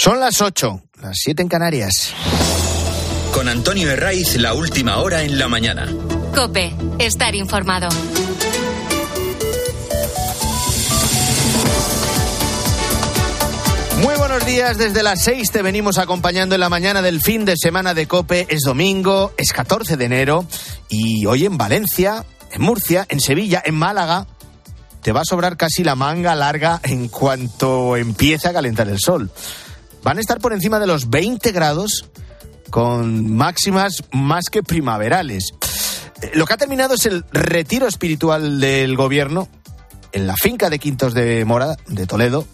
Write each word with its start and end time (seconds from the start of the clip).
Son 0.00 0.20
las 0.20 0.40
8, 0.40 0.80
las 1.02 1.18
7 1.24 1.42
en 1.42 1.48
Canarias. 1.48 2.14
Con 3.34 3.48
Antonio 3.48 3.90
Herraiz, 3.90 4.36
la 4.36 4.54
última 4.54 4.98
hora 4.98 5.24
en 5.24 5.40
la 5.40 5.48
mañana. 5.48 5.88
Cope, 6.32 6.72
estar 7.00 7.34
informado. 7.34 7.88
Muy 14.00 14.14
buenos 14.16 14.46
días, 14.46 14.78
desde 14.78 15.02
las 15.02 15.20
6 15.24 15.50
te 15.50 15.62
venimos 15.62 15.98
acompañando 15.98 16.54
en 16.54 16.60
la 16.60 16.68
mañana 16.68 17.02
del 17.02 17.20
fin 17.20 17.44
de 17.44 17.56
semana 17.56 17.92
de 17.92 18.06
Cope. 18.06 18.46
Es 18.48 18.60
domingo, 18.60 19.32
es 19.36 19.52
14 19.52 19.96
de 19.96 20.04
enero 20.04 20.46
y 20.88 21.26
hoy 21.26 21.44
en 21.44 21.58
Valencia, 21.58 22.24
en 22.52 22.62
Murcia, 22.62 23.04
en 23.08 23.18
Sevilla, 23.18 23.60
en 23.66 23.74
Málaga, 23.74 24.28
te 25.02 25.10
va 25.10 25.22
a 25.22 25.24
sobrar 25.24 25.56
casi 25.56 25.82
la 25.82 25.96
manga 25.96 26.36
larga 26.36 26.80
en 26.84 27.08
cuanto 27.08 27.96
empiece 27.96 28.46
a 28.46 28.52
calentar 28.52 28.88
el 28.88 29.00
sol. 29.00 29.32
Van 30.02 30.18
a 30.18 30.20
estar 30.20 30.38
por 30.38 30.52
encima 30.52 30.78
de 30.78 30.86
los 30.86 31.10
20 31.10 31.52
grados 31.52 32.08
con 32.70 33.34
máximas 33.34 34.04
más 34.12 34.46
que 34.50 34.62
primaverales. 34.62 35.52
Eh, 36.22 36.30
Lo 36.34 36.46
que 36.46 36.54
ha 36.54 36.56
terminado 36.56 36.94
es 36.94 37.06
el 37.06 37.24
retiro 37.32 37.86
espiritual 37.86 38.60
del 38.60 38.96
gobierno 38.96 39.48
en 40.12 40.26
la 40.26 40.36
finca 40.36 40.70
de 40.70 40.78
Quintos 40.78 41.14
de 41.14 41.44
Mora, 41.44 41.76
de 41.86 42.06
Toledo, 42.06 42.46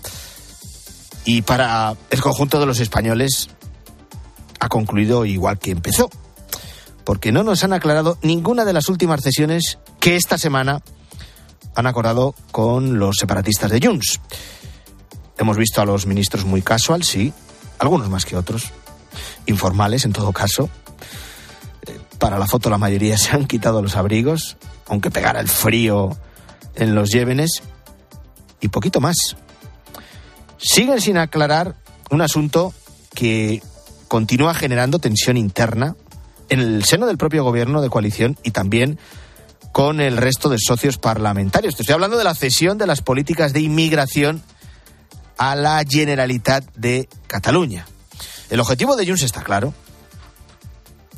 y 1.25 1.43
para 1.43 1.95
el 2.11 2.21
conjunto 2.21 2.61
de 2.61 2.67
los 2.67 2.81
españoles 2.81 3.49
ha 4.61 4.69
concluido 4.69 5.25
igual 5.25 5.59
que 5.59 5.71
empezó, 5.71 6.11
porque 7.05 7.33
no 7.33 7.43
nos 7.43 7.65
han 7.65 7.73
aclarado 7.73 8.19
ninguna 8.23 8.65
de 8.65 8.73
las 8.73 8.89
últimas 8.89 9.23
cesiones 9.23 9.79
que 10.01 10.17
esta 10.17 10.39
semana 10.39 10.83
han 11.75 11.87
acordado 11.87 12.35
con 12.51 12.99
los 12.99 13.17
separatistas 13.19 13.71
de 13.71 13.81
Junts. 13.85 14.21
Hemos 15.39 15.57
visto 15.57 15.81
a 15.81 15.85
los 15.85 16.07
ministros 16.07 16.45
muy 16.45 16.63
casual, 16.63 17.03
sí, 17.03 17.33
algunos 17.79 18.09
más 18.09 18.25
que 18.25 18.37
otros, 18.37 18.73
informales 19.47 20.05
en 20.05 20.13
todo 20.13 20.33
caso. 20.33 20.69
Eh, 21.87 21.99
Para 22.19 22.39
la 22.39 22.47
foto 22.47 22.71
la 22.71 22.79
mayoría 22.79 23.19
se 23.19 23.33
han 23.33 23.47
quitado 23.47 23.83
los 23.83 23.97
abrigos, 23.97 24.57
aunque 24.87 25.11
pegara 25.11 25.41
el 25.41 25.49
frío 25.49 26.17
en 26.75 26.95
los 26.95 27.11
llévenes, 27.11 27.63
y 28.61 28.69
poquito 28.69 29.01
más. 29.01 29.37
Siguen 30.59 31.01
sin 31.01 31.19
aclarar 31.19 31.75
un 32.11 32.23
asunto 32.23 32.73
que 33.15 33.63
continúa 34.09 34.55
generando 34.55 34.99
tensión 34.99 35.37
interna 35.37 35.97
en 36.49 36.61
el 36.61 36.85
seno 36.85 37.07
del 37.07 37.19
propio 37.19 37.45
gobierno 37.45 37.83
de 37.83 37.91
coalición 37.91 38.39
y 38.43 38.53
también 38.53 38.99
con 39.73 40.01
el 40.01 40.17
resto 40.17 40.49
de 40.49 40.59
socios 40.59 40.99
parlamentarios. 40.99 41.79
Estoy 41.79 41.95
hablando 41.95 42.17
de 42.17 42.25
la 42.25 42.35
cesión 42.35 42.79
de 42.79 42.87
las 42.87 43.03
políticas 43.03 43.53
de 43.53 43.61
inmigración 43.61 44.43
a 45.39 45.55
la 45.57 45.83
Generalitat 45.89 46.65
de 46.75 47.09
Cataluña. 47.27 47.87
El 48.51 48.61
objetivo 48.61 48.97
de 48.97 49.07
Junts 49.07 49.23
está 49.23 49.43
claro 49.43 49.75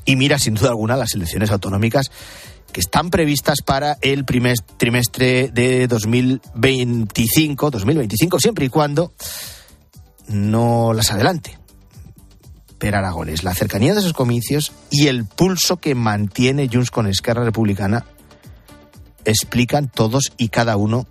y 0.04 0.16
mira 0.16 0.38
sin 0.38 0.54
duda 0.54 0.68
alguna 0.68 0.96
las 0.96 1.14
elecciones 1.14 1.50
autonómicas 1.50 2.10
que 2.72 2.80
están 2.80 3.10
previstas 3.10 3.62
para 3.64 3.98
el 4.00 4.24
primer 4.24 4.56
trimestre 4.76 5.48
de 5.48 5.88
2025, 5.88 7.70
2025 7.70 8.38
siempre 8.38 8.66
y 8.66 8.68
cuando 8.68 9.12
no 10.28 10.92
las 10.92 11.10
adelante. 11.10 11.58
Per 12.78 12.94
Aragones, 12.94 13.42
la 13.42 13.54
cercanía 13.54 13.94
de 13.94 14.00
esos 14.00 14.12
comicios 14.12 14.72
y 14.90 15.06
el 15.06 15.24
pulso 15.24 15.78
que 15.78 15.94
mantiene 15.94 16.68
Junts 16.70 16.90
con 16.90 17.06
Esquerra 17.06 17.44
Republicana 17.44 18.04
explican 19.24 19.88
todos 19.88 20.32
y 20.36 20.50
cada 20.50 20.76
uno 20.76 21.06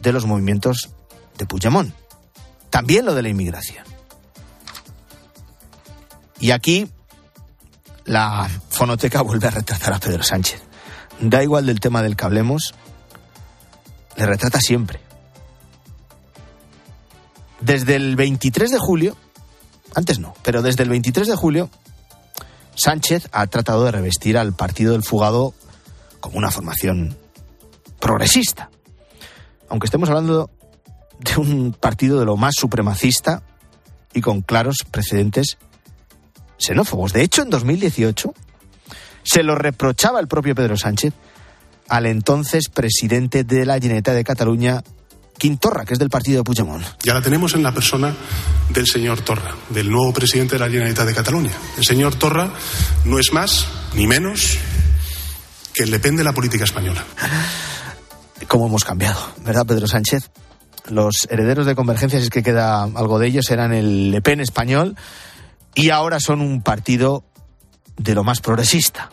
de 0.00 0.12
los 0.12 0.24
movimientos 0.24 0.90
de 1.36 1.46
Puigdemont. 1.46 1.97
También 2.78 3.04
lo 3.06 3.12
de 3.12 3.22
la 3.22 3.28
inmigración. 3.28 3.84
Y 6.38 6.52
aquí 6.52 6.88
la 8.04 8.48
fonoteca 8.68 9.20
vuelve 9.22 9.48
a 9.48 9.50
retratar 9.50 9.94
a 9.94 9.98
Pedro 9.98 10.22
Sánchez. 10.22 10.62
Da 11.18 11.42
igual 11.42 11.66
del 11.66 11.80
tema 11.80 12.04
del 12.04 12.14
que 12.14 12.24
hablemos, 12.24 12.76
le 14.16 14.26
retrata 14.26 14.60
siempre. 14.60 15.00
Desde 17.60 17.96
el 17.96 18.14
23 18.14 18.70
de 18.70 18.78
julio, 18.78 19.16
antes 19.96 20.20
no, 20.20 20.34
pero 20.44 20.62
desde 20.62 20.84
el 20.84 20.90
23 20.90 21.26
de 21.26 21.34
julio, 21.34 21.70
Sánchez 22.76 23.28
ha 23.32 23.48
tratado 23.48 23.86
de 23.86 23.90
revestir 23.90 24.38
al 24.38 24.52
partido 24.52 24.92
del 24.92 25.02
fugado 25.02 25.52
como 26.20 26.38
una 26.38 26.52
formación 26.52 27.18
progresista. 27.98 28.70
Aunque 29.68 29.86
estemos 29.86 30.08
hablando 30.10 30.48
de 31.20 31.36
un 31.40 31.72
partido 31.72 32.18
de 32.18 32.26
lo 32.26 32.36
más 32.36 32.54
supremacista 32.56 33.42
y 34.14 34.20
con 34.20 34.42
claros 34.42 34.78
precedentes 34.90 35.58
xenófobos. 36.58 37.12
De 37.12 37.22
hecho, 37.22 37.42
en 37.42 37.50
2018 37.50 38.34
se 39.22 39.42
lo 39.42 39.54
reprochaba 39.54 40.20
el 40.20 40.28
propio 40.28 40.54
Pedro 40.54 40.76
Sánchez 40.76 41.14
al 41.88 42.06
entonces 42.06 42.68
presidente 42.68 43.44
de 43.44 43.64
la 43.64 43.74
Generalitat 43.74 44.14
de 44.14 44.24
Cataluña, 44.24 44.82
Quintorra, 45.38 45.84
que 45.84 45.94
es 45.94 45.98
del 45.98 46.10
partido 46.10 46.38
de 46.38 46.44
Puigdemont. 46.44 46.84
Ya 47.02 47.14
la 47.14 47.22
tenemos 47.22 47.54
en 47.54 47.62
la 47.62 47.72
persona 47.72 48.14
del 48.70 48.86
señor 48.86 49.20
Torra, 49.20 49.54
del 49.70 49.90
nuevo 49.90 50.12
presidente 50.12 50.56
de 50.56 50.60
la 50.60 50.68
Generalitat 50.68 51.06
de 51.06 51.14
Cataluña. 51.14 51.52
El 51.76 51.84
señor 51.84 52.14
Torra 52.16 52.50
no 53.04 53.18
es 53.18 53.32
más 53.32 53.66
ni 53.94 54.06
menos 54.06 54.58
que 55.72 55.84
el 55.84 55.90
Le 55.90 55.98
Pen 55.98 56.16
de 56.16 56.24
la 56.24 56.32
política 56.32 56.64
española. 56.64 57.04
cómo 58.48 58.66
hemos 58.66 58.84
cambiado, 58.84 59.20
¿verdad, 59.44 59.64
Pedro 59.64 59.86
Sánchez? 59.86 60.30
Los 60.88 61.28
herederos 61.30 61.66
de 61.66 61.74
Convergencia, 61.74 62.18
si 62.18 62.24
es 62.24 62.30
que 62.30 62.42
queda 62.42 62.82
algo 62.82 63.18
de 63.18 63.28
ellos, 63.28 63.50
eran 63.50 63.72
el 63.72 64.10
Le 64.10 64.22
Pen 64.22 64.40
español 64.40 64.96
y 65.74 65.90
ahora 65.90 66.20
son 66.20 66.40
un 66.40 66.62
partido 66.62 67.24
de 67.96 68.14
lo 68.14 68.24
más 68.24 68.40
progresista. 68.40 69.10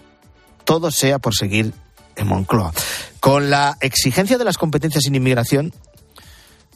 Todo 0.63 0.91
sea 0.91 1.19
por 1.19 1.35
seguir 1.35 1.73
en 2.15 2.27
Moncloa. 2.27 2.73
Con 3.19 3.49
la 3.49 3.77
exigencia 3.81 4.37
de 4.37 4.45
las 4.45 4.57
competencias 4.57 5.05
en 5.05 5.15
inmigración, 5.15 5.73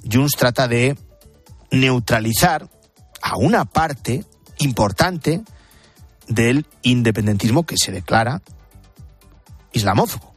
Junts 0.10 0.36
trata 0.38 0.68
de 0.68 0.98
neutralizar 1.72 2.68
a 3.22 3.38
una 3.38 3.66
parte 3.66 4.26
importante 4.60 5.42
del 6.28 6.66
independentismo 6.84 7.66
que 7.66 7.76
se 7.78 7.92
declara 7.92 8.42
islamófobo. 9.72 10.29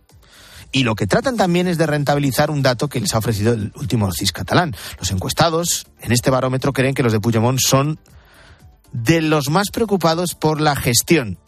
Y 0.72 0.84
lo 0.84 0.94
que 0.94 1.06
tratan 1.06 1.36
también 1.36 1.68
es 1.68 1.76
de 1.76 1.86
rentabilizar 1.86 2.50
un 2.50 2.62
dato 2.62 2.88
que 2.88 2.98
les 2.98 3.14
ha 3.14 3.18
ofrecido 3.18 3.52
el 3.52 3.72
último 3.76 4.10
CIS 4.10 4.32
catalán. 4.32 4.74
Los 4.98 5.10
encuestados 5.10 5.86
en 6.00 6.12
este 6.12 6.30
barómetro 6.30 6.72
creen 6.72 6.94
que 6.94 7.02
los 7.02 7.12
de 7.12 7.20
Puigdemont 7.20 7.58
son 7.60 8.00
de 8.92 9.20
los 9.20 9.50
más 9.50 9.68
preocupados 9.70 10.34
por 10.34 10.60
la 10.60 10.74
gestión 10.74 11.38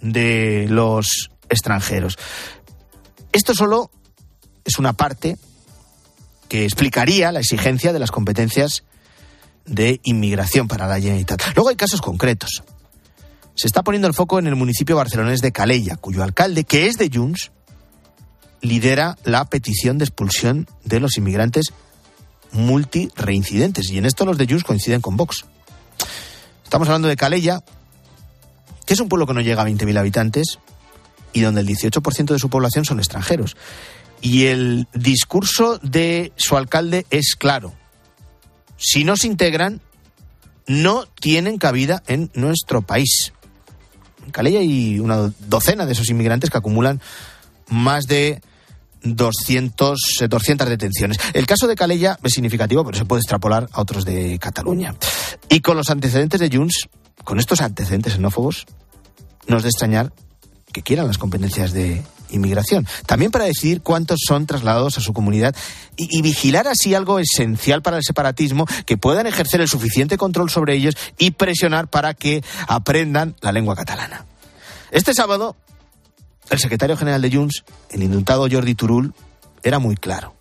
de 0.00 0.66
los 0.68 1.30
extranjeros. 1.48 2.18
Esto 3.32 3.54
solo 3.54 3.90
es 4.64 4.78
una 4.78 4.92
parte 4.92 5.36
que 6.48 6.64
explicaría 6.64 7.32
la 7.32 7.40
exigencia 7.40 7.92
de 7.92 7.98
las 7.98 8.10
competencias 8.10 8.84
de 9.66 10.00
inmigración 10.04 10.68
para 10.68 10.86
la 10.86 11.00
Generalitat. 11.00 11.42
Luego 11.54 11.68
hay 11.68 11.76
casos 11.76 12.00
concretos. 12.00 12.62
Se 13.54 13.66
está 13.66 13.82
poniendo 13.82 14.08
el 14.08 14.14
foco 14.14 14.38
en 14.38 14.46
el 14.46 14.56
municipio 14.56 14.96
barcelonés 14.96 15.40
de 15.40 15.52
Calella, 15.52 15.96
cuyo 15.96 16.22
alcalde, 16.22 16.64
que 16.64 16.86
es 16.86 16.96
de 16.96 17.10
Junts, 17.12 17.52
lidera 18.60 19.16
la 19.24 19.44
petición 19.46 19.98
de 19.98 20.04
expulsión 20.04 20.68
de 20.84 21.00
los 21.00 21.16
inmigrantes 21.16 21.72
multireincidentes. 22.52 23.90
Y 23.90 23.98
en 23.98 24.06
esto 24.06 24.24
los 24.24 24.38
de 24.38 24.46
Junts 24.46 24.64
coinciden 24.64 25.00
con 25.00 25.16
Vox. 25.16 25.44
Estamos 26.64 26.88
hablando 26.88 27.08
de 27.08 27.16
Calella, 27.16 27.62
que 28.86 28.94
es 28.94 29.00
un 29.00 29.08
pueblo 29.08 29.26
que 29.26 29.34
no 29.34 29.40
llega 29.40 29.62
a 29.62 29.68
20.000 29.68 29.98
habitantes 29.98 30.58
y 31.32 31.40
donde 31.40 31.60
el 31.60 31.68
18% 31.68 32.32
de 32.32 32.38
su 32.38 32.50
población 32.50 32.84
son 32.84 32.98
extranjeros. 32.98 33.56
Y 34.20 34.46
el 34.46 34.86
discurso 34.92 35.78
de 35.78 36.32
su 36.36 36.56
alcalde 36.56 37.06
es 37.10 37.34
claro. 37.36 37.72
Si 38.76 39.04
no 39.04 39.16
se 39.16 39.26
integran, 39.26 39.80
no 40.66 41.06
tienen 41.20 41.58
cabida 41.58 42.02
en 42.06 42.30
nuestro 42.34 42.82
país. 42.82 43.32
En 44.24 44.30
Calella 44.30 44.60
hay 44.60 44.98
una 45.00 45.32
docena 45.48 45.86
de 45.86 45.92
esos 45.92 46.10
inmigrantes 46.10 46.50
que 46.50 46.58
acumulan 46.58 47.00
más 47.68 48.06
de 48.06 48.42
200, 49.02 49.98
eh, 50.20 50.28
200 50.28 50.68
detenciones. 50.68 51.18
El 51.32 51.46
caso 51.46 51.66
de 51.66 51.76
Calella 51.76 52.18
es 52.22 52.32
significativo, 52.32 52.84
pero 52.84 52.98
se 52.98 53.04
puede 53.04 53.20
extrapolar 53.20 53.68
a 53.72 53.80
otros 53.80 54.04
de 54.04 54.38
Cataluña. 54.38 54.94
Y 55.48 55.60
con 55.60 55.76
los 55.76 55.90
antecedentes 55.90 56.40
de 56.40 56.50
Junts, 56.50 56.88
con 57.24 57.38
estos 57.38 57.60
antecedentes 57.60 58.14
xenófobos, 58.14 58.66
no 59.46 59.56
es 59.56 59.62
de 59.62 59.68
extrañar 59.68 60.12
que 60.72 60.82
quieran 60.82 61.06
las 61.06 61.18
competencias 61.18 61.72
de 61.72 62.02
inmigración. 62.30 62.86
También 63.06 63.30
para 63.30 63.44
decidir 63.44 63.82
cuántos 63.82 64.20
son 64.26 64.46
trasladados 64.46 64.98
a 64.98 65.00
su 65.00 65.12
comunidad 65.12 65.54
y, 65.96 66.22
vigilar 66.22 66.68
así 66.68 66.94
algo 66.94 67.18
esencial 67.18 67.82
para 67.82 67.96
el 67.96 68.04
separatismo, 68.04 68.66
que 68.86 68.96
puedan 68.96 69.26
ejercer 69.26 69.60
el 69.60 69.68
suficiente 69.68 70.16
control 70.16 70.50
sobre 70.50 70.74
ellos 70.74 70.94
y 71.18 71.32
presionar 71.32 71.88
para 71.88 72.14
que 72.14 72.42
aprendan 72.68 73.34
la 73.40 73.52
lengua 73.52 73.76
catalana. 73.76 74.24
Este 74.90 75.14
sábado, 75.14 75.56
el 76.50 76.58
secretario 76.58 76.96
general 76.96 77.22
de 77.22 77.34
Junts, 77.34 77.64
el 77.90 78.02
indultado 78.02 78.46
Jordi 78.50 78.74
Turul, 78.74 79.14
era 79.62 79.78
muy 79.78 79.96
claro. 79.96 80.34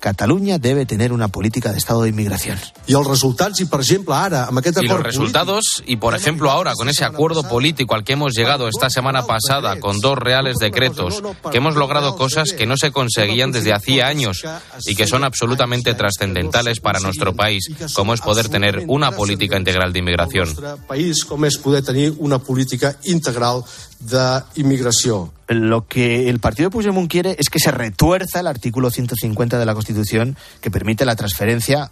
Cataluña 0.00 0.58
debe 0.58 0.86
tener 0.86 1.12
una 1.12 1.28
política 1.28 1.72
de 1.72 1.78
Estado 1.78 2.02
de 2.02 2.10
inmigración. 2.10 2.58
Y 2.86 2.92
los 2.92 3.06
resultados, 3.06 3.60
y 3.60 3.64
por 3.64 3.80
ejemplo, 3.80 4.14
ahora, 4.14 4.48
y 4.80 4.86
los 4.86 5.02
resultados, 5.02 5.82
y 5.86 5.96
por 5.96 6.14
ejemplo 6.14 6.50
ahora, 6.50 6.74
con 6.74 6.88
ese 6.88 7.04
acuerdo 7.04 7.42
político 7.42 7.94
al 7.94 8.04
que 8.04 8.12
hemos 8.12 8.32
llegado 8.34 8.68
esta 8.68 8.90
semana 8.90 9.26
pasada, 9.26 9.80
con 9.80 10.00
dos 10.00 10.16
reales 10.16 10.56
decretos, 10.58 11.22
que 11.50 11.58
hemos 11.58 11.74
logrado 11.74 12.16
cosas 12.16 12.52
que 12.52 12.66
no 12.66 12.76
se 12.76 12.92
conseguían 12.92 13.50
desde 13.50 13.72
hacía 13.72 14.06
años 14.06 14.44
y 14.86 14.94
que 14.94 15.06
son 15.06 15.24
absolutamente 15.24 15.94
trascendentales 15.94 16.80
para 16.80 17.00
nuestro 17.00 17.34
país, 17.34 17.64
como 17.94 18.14
es 18.14 18.20
poder 18.20 18.48
tener 18.48 18.84
una 18.86 19.10
política 19.12 19.56
integral 19.56 19.92
de 19.92 19.98
inmigración. 19.98 20.54
país, 20.86 21.24
como 21.24 21.46
es 21.46 21.58
poder 21.58 21.84
tener 21.84 22.12
una 22.18 22.38
política 22.38 22.96
integral 23.04 23.64
de 24.00 24.42
inmigración. 24.54 25.32
Lo 25.48 25.86
que 25.86 26.28
el 26.28 26.40
partido 26.40 26.68
de 26.68 26.72
Puigdemont 26.72 27.10
quiere 27.10 27.36
es 27.38 27.48
que 27.48 27.58
se 27.58 27.70
retuerza 27.70 28.40
el 28.40 28.46
artículo 28.46 28.90
150 28.90 29.58
de 29.58 29.66
la 29.66 29.74
Constitución 29.74 30.36
que 30.60 30.70
permite 30.70 31.04
la 31.04 31.16
transferencia 31.16 31.90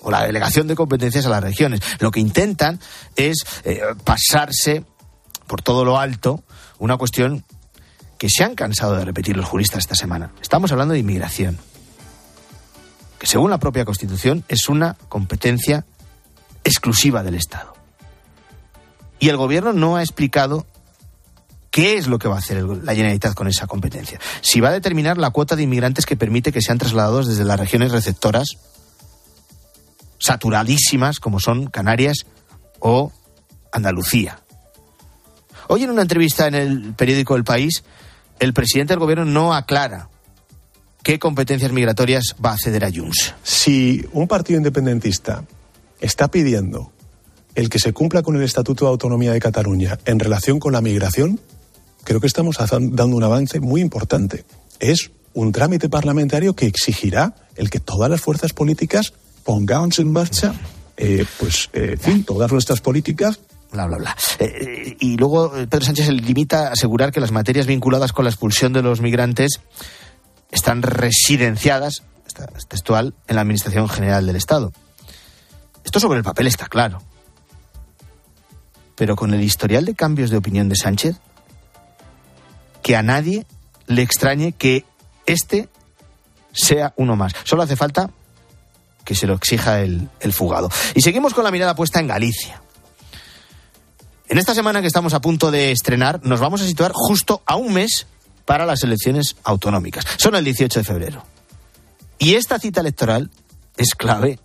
o 0.00 0.10
la 0.10 0.24
delegación 0.24 0.66
de 0.66 0.74
competencias 0.74 1.26
a 1.26 1.28
las 1.28 1.42
regiones. 1.42 1.80
Lo 2.00 2.10
que 2.10 2.20
intentan 2.20 2.80
es 3.16 3.44
eh, 3.64 3.80
pasarse 4.04 4.84
por 5.46 5.62
todo 5.62 5.84
lo 5.84 5.98
alto 5.98 6.42
una 6.78 6.96
cuestión 6.96 7.44
que 8.18 8.28
se 8.28 8.44
han 8.44 8.54
cansado 8.54 8.96
de 8.96 9.04
repetir 9.04 9.36
los 9.36 9.46
juristas 9.46 9.80
esta 9.80 9.94
semana. 9.94 10.32
Estamos 10.40 10.72
hablando 10.72 10.94
de 10.94 11.00
inmigración, 11.00 11.58
que 13.18 13.26
según 13.26 13.50
la 13.50 13.58
propia 13.58 13.84
Constitución 13.84 14.44
es 14.48 14.68
una 14.68 14.96
competencia 15.08 15.84
exclusiva 16.64 17.22
del 17.22 17.34
Estado. 17.34 17.74
Y 19.18 19.28
el 19.28 19.36
Gobierno 19.36 19.72
no 19.72 19.96
ha 19.96 20.02
explicado 20.02 20.66
¿Qué 21.72 21.96
es 21.96 22.06
lo 22.06 22.18
que 22.18 22.28
va 22.28 22.36
a 22.36 22.38
hacer 22.38 22.62
la 22.62 22.94
Generalitat 22.94 23.32
con 23.32 23.48
esa 23.48 23.66
competencia? 23.66 24.20
Si 24.42 24.60
va 24.60 24.68
a 24.68 24.72
determinar 24.72 25.16
la 25.16 25.30
cuota 25.30 25.56
de 25.56 25.62
inmigrantes 25.62 26.04
que 26.04 26.16
permite 26.16 26.52
que 26.52 26.60
sean 26.60 26.76
trasladados 26.76 27.26
desde 27.26 27.46
las 27.46 27.58
regiones 27.58 27.92
receptoras 27.92 28.58
saturadísimas 30.18 31.18
como 31.18 31.40
son 31.40 31.68
Canarias 31.68 32.26
o 32.78 33.10
Andalucía. 33.72 34.38
Hoy 35.68 35.84
en 35.84 35.90
una 35.90 36.02
entrevista 36.02 36.46
en 36.46 36.54
el 36.54 36.92
periódico 36.92 37.36
El 37.36 37.44
País, 37.44 37.84
el 38.38 38.52
presidente 38.52 38.92
del 38.92 39.00
gobierno 39.00 39.24
no 39.24 39.54
aclara 39.54 40.10
qué 41.02 41.18
competencias 41.18 41.72
migratorias 41.72 42.36
va 42.44 42.52
a 42.52 42.58
ceder 42.58 42.84
a 42.84 42.90
Junts. 42.90 43.34
Si 43.42 44.06
un 44.12 44.28
partido 44.28 44.58
independentista 44.58 45.42
está 46.02 46.28
pidiendo 46.28 46.92
el 47.54 47.70
que 47.70 47.78
se 47.78 47.94
cumpla 47.94 48.22
con 48.22 48.36
el 48.36 48.42
Estatuto 48.42 48.84
de 48.84 48.90
Autonomía 48.90 49.32
de 49.32 49.40
Cataluña 49.40 49.98
en 50.04 50.18
relación 50.18 50.58
con 50.58 50.74
la 50.74 50.82
migración, 50.82 51.40
creo 52.04 52.20
que 52.20 52.26
estamos 52.26 52.56
dando 52.58 53.16
un 53.16 53.24
avance 53.24 53.60
muy 53.60 53.80
importante. 53.80 54.44
Es 54.78 55.10
un 55.34 55.52
trámite 55.52 55.88
parlamentario 55.88 56.54
que 56.54 56.66
exigirá 56.66 57.34
el 57.56 57.70
que 57.70 57.80
todas 57.80 58.10
las 58.10 58.20
fuerzas 58.20 58.52
políticas 58.52 59.12
pongamos 59.44 59.98
en 59.98 60.12
marcha, 60.12 60.54
eh, 60.96 61.24
pues, 61.38 61.70
eh, 61.72 61.96
fin, 61.98 62.24
todas 62.24 62.52
nuestras 62.52 62.80
políticas 62.80 63.40
bla, 63.72 63.86
bla, 63.86 63.96
bla. 63.98 64.16
Eh, 64.38 64.96
y 65.00 65.16
luego 65.16 65.50
Pedro 65.50 65.84
Sánchez 65.84 66.06
se 66.06 66.12
limita 66.12 66.68
a 66.68 66.72
asegurar 66.72 67.10
que 67.10 67.20
las 67.20 67.32
materias 67.32 67.66
vinculadas 67.66 68.12
con 68.12 68.24
la 68.24 68.30
expulsión 68.30 68.72
de 68.72 68.82
los 68.82 69.00
migrantes 69.00 69.60
están 70.50 70.82
residenciadas, 70.82 72.02
textual, 72.68 73.14
en 73.26 73.36
la 73.36 73.42
Administración 73.42 73.88
General 73.88 74.26
del 74.26 74.36
Estado. 74.36 74.72
Esto 75.84 75.98
sobre 75.98 76.18
el 76.18 76.24
papel 76.24 76.46
está 76.46 76.66
claro. 76.66 77.02
Pero 78.94 79.16
con 79.16 79.34
el 79.34 79.42
historial 79.42 79.84
de 79.86 79.94
cambios 79.94 80.30
de 80.30 80.36
opinión 80.36 80.68
de 80.68 80.76
Sánchez, 80.76 81.16
que 82.82 82.96
a 82.96 83.02
nadie 83.02 83.46
le 83.86 84.02
extrañe 84.02 84.52
que 84.52 84.84
este 85.26 85.68
sea 86.52 86.92
uno 86.96 87.16
más. 87.16 87.32
Solo 87.44 87.62
hace 87.62 87.76
falta 87.76 88.10
que 89.04 89.14
se 89.14 89.26
lo 89.26 89.34
exija 89.34 89.80
el, 89.80 90.08
fugado. 90.32 90.70
Y 90.94 91.02
seguimos 91.02 91.34
con 91.34 91.44
la 91.44 91.50
mirada 91.50 91.74
puesta 91.74 92.00
en 92.00 92.06
Galicia. 92.06 92.60
En 94.28 94.38
esta 94.38 94.54
semana 94.54 94.80
que 94.80 94.86
estamos 94.86 95.12
a 95.14 95.20
punto 95.20 95.50
de 95.50 95.72
estrenar, 95.72 96.20
nos 96.24 96.40
vamos 96.40 96.62
a 96.62 96.66
situar 96.66 96.92
justo 96.94 97.42
a 97.44 97.56
un 97.56 97.74
mes 97.74 98.06
para 98.44 98.64
las 98.64 98.82
elecciones 98.82 99.36
autonómicas. 99.44 100.06
Son 100.16 100.34
el 100.34 100.44
18 100.44 100.80
de 100.80 100.84
febrero. 100.84 101.24
Y 102.18 102.34
esta 102.34 102.58
cita 102.58 102.80
electoral 102.80 103.30
es 103.76 103.94
clave 103.94 104.38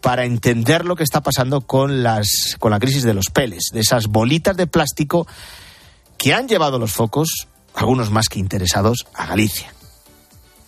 para 0.00 0.24
entender 0.24 0.84
lo 0.84 0.94
que 0.94 1.02
está 1.02 1.22
pasando 1.22 1.62
con, 1.62 2.02
las, 2.02 2.56
con 2.58 2.70
la 2.70 2.78
crisis 2.78 3.02
de 3.02 3.14
los 3.14 3.26
peles, 3.32 3.70
de 3.72 3.80
esas 3.80 4.06
bolitas 4.06 4.56
de 4.56 4.66
plástico 4.66 5.26
que 6.16 6.34
han 6.34 6.48
llevado 6.48 6.78
los 6.78 6.92
focos 6.92 7.47
algunos 7.74 8.10
más 8.10 8.28
que 8.28 8.38
interesados, 8.38 9.06
a 9.14 9.26
Galicia. 9.26 9.72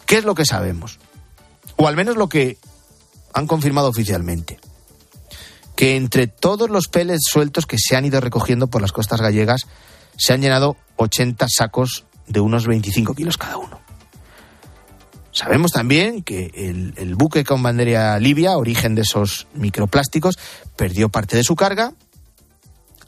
¿Qué 0.06 0.19
es 0.19 0.25
lo 0.25 0.35
que 0.35 0.44
sabemos? 0.44 0.99
O 1.76 1.88
al 1.88 1.97
menos 1.97 2.17
lo 2.17 2.29
que 2.29 2.58
han 3.32 3.47
confirmado 3.47 3.88
oficialmente. 3.88 4.58
Que 5.76 5.97
entre 5.97 6.26
todos 6.26 6.69
los 6.69 6.88
peles 6.88 7.20
sueltos 7.25 7.67
que 7.67 7.79
se 7.79 7.97
han 7.97 8.05
ido 8.05 8.20
recogiendo 8.20 8.67
por 8.67 8.82
las 8.82 8.93
costas 8.93 9.20
gallegas, 9.20 9.67
se 10.17 10.32
han 10.32 10.43
llenado 10.43 10.76
80 10.97 11.47
sacos 11.49 12.05
de 12.26 12.41
unos 12.41 12.67
25 12.67 13.14
kilos 13.14 13.38
cada 13.38 13.56
uno. 13.56 13.81
Sabemos 15.32 15.70
también 15.70 16.23
que 16.23 16.50
el, 16.55 16.93
el, 16.97 17.14
buque 17.14 17.44
con 17.44 17.62
bandera 17.62 18.19
libia, 18.19 18.56
origen 18.56 18.94
de 18.94 19.02
esos 19.02 19.47
microplásticos, 19.55 20.38
perdió 20.76 21.08
parte 21.08 21.37
de 21.37 21.44
su 21.44 21.55
carga 21.55 21.94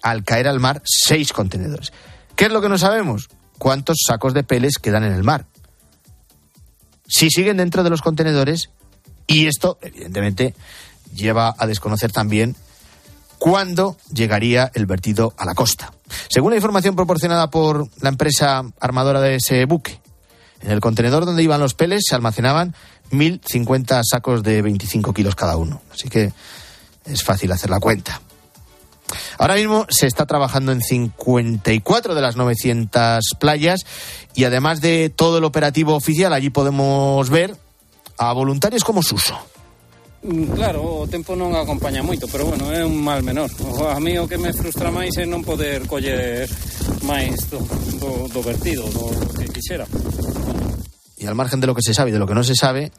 al 0.03 0.25
caer 0.25 0.47
al 0.49 0.61
mar 0.61 0.83
seis 0.85 1.33
contenedores. 1.33 1.93
¿Qué 2.37 2.47
es 2.47 2.53
lo 2.53 2.61
que 2.63 2.69
no 2.69 2.79
sabemos? 2.79 3.29
Cuántos 3.59 3.99
sacos 4.07 4.35
de 4.35 4.45
peles 4.45 4.79
quedan 4.81 5.05
en 5.05 5.13
el 5.13 5.23
mar. 5.23 5.47
Si 7.07 7.31
siguen 7.31 7.59
dentro 7.59 7.83
de 7.83 7.91
los 7.91 8.03
contenedores, 8.03 8.71
y 9.27 9.47
esto, 9.47 9.79
evidentemente, 9.83 10.55
lleva 11.15 11.55
a 11.57 11.67
desconocer 11.67 12.13
también 12.13 12.57
cuándo 13.39 13.97
llegaría 14.13 14.71
el 14.75 14.87
vertido 14.87 15.35
a 15.37 15.45
la 15.45 15.55
costa. 15.55 15.93
Según 16.29 16.51
la 16.51 16.57
información 16.57 16.97
proporcionada 16.97 17.51
por 17.51 17.89
la 18.01 18.09
empresa 18.09 18.63
armadora 18.81 19.21
de 19.21 19.37
ese 19.37 19.65
buque, 19.65 20.01
en 20.61 20.71
el 20.71 20.81
contenedor 20.81 21.25
donde 21.25 21.43
iban 21.43 21.61
los 21.61 21.75
peles 21.75 22.05
se 22.09 22.15
almacenaban 22.15 22.75
1.050 23.11 24.03
sacos 24.09 24.43
de 24.43 24.63
25 24.63 25.13
kilos 25.13 25.35
cada 25.35 25.57
uno. 25.57 25.83
Así 25.93 26.09
que 26.09 26.33
es 27.05 27.23
fácil 27.23 27.51
hacer 27.53 27.71
la 27.71 27.81
cuenta. 27.81 28.21
Ahora 29.39 29.55
mismo 29.55 29.87
se 29.89 30.07
está 30.07 30.27
trabajando 30.27 30.73
en 30.73 30.81
54 30.81 32.15
de 32.15 32.21
las 32.21 32.37
900 32.37 33.25
playas 33.39 33.85
y 34.35 34.45
además 34.45 34.81
de 34.81 35.11
todo 35.15 35.39
el 35.39 35.45
operativo 35.45 35.95
oficial, 35.95 36.33
allí 36.33 36.51
podemos 36.51 37.29
ver 37.31 37.57
a 38.19 38.33
voluntarios 38.33 38.85
como 38.85 39.03
Suso. 39.03 39.39
Mm, 40.23 40.55
claro, 40.55 41.03
o 41.03 41.07
tempo 41.11 41.35
non 41.35 41.51
acompaña 41.59 41.99
moito, 41.99 42.31
pero 42.31 42.47
bueno, 42.47 42.71
é 42.71 42.87
un 42.87 42.95
mal 42.95 43.27
menor. 43.27 43.51
A 43.91 43.99
mí 43.99 44.15
o 44.23 44.31
que 44.31 44.39
me 44.39 44.55
frustra 44.55 44.95
máis 44.95 45.19
é 45.19 45.27
non 45.27 45.43
poder 45.43 45.91
coller 45.91 46.47
máis 47.03 47.51
do, 47.51 47.59
do, 47.99 48.31
do 48.31 48.41
vertido, 48.47 48.87
do, 48.87 49.11
que 49.35 49.51
quixera. 49.51 49.83
Y 51.19 51.27
al 51.27 51.35
margen 51.35 51.59
de 51.59 51.67
lo 51.67 51.75
que 51.75 51.83
se 51.83 51.91
sabe 51.91 52.11
y 52.11 52.13
de 52.15 52.23
lo 52.23 52.31
que 52.31 52.39
no 52.39 52.47
se 52.47 52.55
sabe, 52.55 52.95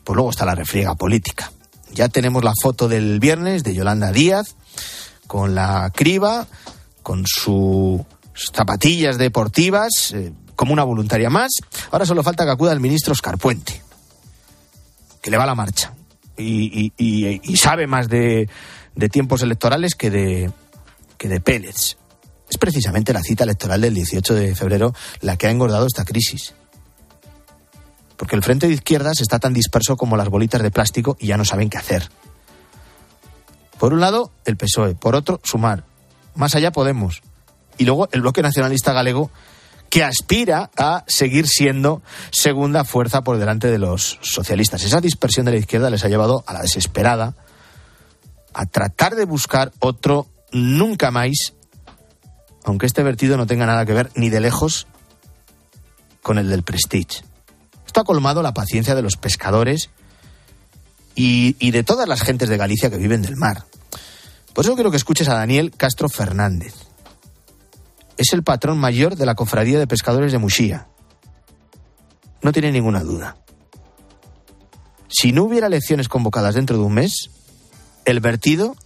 pues 0.00 0.16
luego 0.16 0.30
está 0.32 0.48
la 0.48 0.56
refriega 0.56 0.94
política. 0.94 1.52
Ya 1.92 2.08
tenemos 2.08 2.42
la 2.42 2.54
foto 2.56 2.88
del 2.88 3.20
viernes 3.20 3.62
de 3.62 3.74
Yolanda 3.74 4.10
Díaz, 4.10 4.56
con 5.30 5.54
la 5.54 5.92
criba, 5.94 6.44
con 7.04 7.24
sus 7.24 8.00
zapatillas 8.34 9.16
deportivas, 9.16 10.10
eh, 10.12 10.32
como 10.56 10.72
una 10.72 10.82
voluntaria 10.82 11.30
más. 11.30 11.52
Ahora 11.92 12.04
solo 12.04 12.24
falta 12.24 12.44
que 12.44 12.50
acuda 12.50 12.72
el 12.72 12.80
ministro 12.80 13.12
Oscar 13.12 13.38
Puente, 13.38 13.80
que 15.22 15.30
le 15.30 15.36
va 15.36 15.44
a 15.44 15.46
la 15.46 15.54
marcha 15.54 15.94
y, 16.36 17.56
sabe 17.56 17.86
más 17.86 18.08
de, 18.08 18.48
tiempos 19.12 19.42
electorales 19.42 19.94
que 19.94 20.10
de, 20.10 20.50
que 21.16 21.28
de. 21.28 21.40
Es 21.68 22.58
precisamente 22.58 23.12
la 23.12 23.22
cita 23.22 23.44
electoral 23.44 23.82
del 23.82 23.94
18 23.94 24.34
de 24.34 24.56
febrero 24.56 24.92
la 25.20 25.36
que 25.36 25.46
ha 25.46 25.52
engordado 25.52 25.86
esta 25.86 26.04
crisis. 26.04 26.54
Porque 28.16 28.34
el 28.34 28.42
frente 28.42 28.66
de 28.66 28.74
izquierdas 28.74 29.20
está 29.20 29.38
tan 29.38 29.52
disperso 29.52 29.96
como 29.96 30.16
las 30.16 30.28
bolitas 30.28 30.60
de 30.60 30.72
plástico 30.72 31.16
y 31.20 31.28
ya 31.28 31.36
no 31.36 31.44
saben 31.44 31.70
qué 31.70 31.78
hacer. 31.78 32.10
Por 33.80 33.94
un 33.94 34.00
lado, 34.00 34.30
el 34.44 34.58
PSOE. 34.58 34.94
Por 34.94 35.16
otro, 35.16 35.40
Sumar. 35.42 35.84
Más 36.34 36.54
allá 36.54 36.70
Podemos. 36.70 37.22
Y 37.78 37.86
luego 37.86 38.10
el 38.12 38.20
bloque 38.20 38.42
nacionalista 38.42 38.92
galego 38.92 39.30
que 39.88 40.04
aspira 40.04 40.70
a 40.76 41.02
seguir 41.08 41.48
siendo 41.48 42.02
segunda 42.30 42.84
fuerza 42.84 43.24
por 43.24 43.38
delante 43.38 43.68
de 43.68 43.78
los 43.78 44.18
socialistas. 44.20 44.84
Esa 44.84 45.00
dispersión 45.00 45.46
de 45.46 45.52
la 45.52 45.58
izquierda 45.58 45.88
les 45.88 46.04
ha 46.04 46.08
llevado 46.08 46.44
a 46.46 46.52
la 46.52 46.60
desesperada 46.60 47.34
a 48.52 48.66
tratar 48.66 49.14
de 49.14 49.24
buscar 49.24 49.72
otro 49.78 50.26
nunca 50.52 51.10
más, 51.10 51.54
aunque 52.64 52.84
este 52.84 53.02
vertido 53.02 53.38
no 53.38 53.46
tenga 53.46 53.64
nada 53.64 53.86
que 53.86 53.94
ver 53.94 54.10
ni 54.14 54.28
de 54.28 54.40
lejos 54.40 54.88
con 56.20 56.36
el 56.36 56.50
del 56.50 56.64
Prestige. 56.64 57.24
Esto 57.86 58.02
ha 58.02 58.04
colmado 58.04 58.42
la 58.42 58.52
paciencia 58.52 58.94
de 58.94 59.00
los 59.00 59.16
pescadores 59.16 59.88
y, 61.14 61.56
y 61.58 61.70
de 61.70 61.82
todas 61.82 62.06
las 62.06 62.20
gentes 62.20 62.50
de 62.50 62.58
Galicia 62.58 62.90
que 62.90 62.98
viven 62.98 63.22
del 63.22 63.36
mar. 63.36 63.64
Por 64.54 64.64
eso 64.64 64.74
quiero 64.74 64.90
que 64.90 64.96
escuches 64.96 65.28
a 65.28 65.34
Daniel 65.34 65.72
Castro 65.76 66.08
Fernández. 66.08 66.74
Es 68.16 68.32
el 68.32 68.42
patrón 68.42 68.78
mayor 68.78 69.16
de 69.16 69.26
la 69.26 69.34
Cofradía 69.34 69.78
de 69.78 69.86
Pescadores 69.86 70.32
de 70.32 70.38
Muxía. 70.38 70.88
No 72.42 72.52
tiene 72.52 72.72
ninguna 72.72 73.00
duda. 73.02 73.36
Si 75.08 75.32
no 75.32 75.44
hubiera 75.44 75.66
elecciones 75.66 76.08
convocadas 76.08 76.54
dentro 76.54 76.76
de 76.76 76.84
un 76.84 76.94
mes, 76.94 77.30
el 78.04 78.20
vertido 78.20 78.76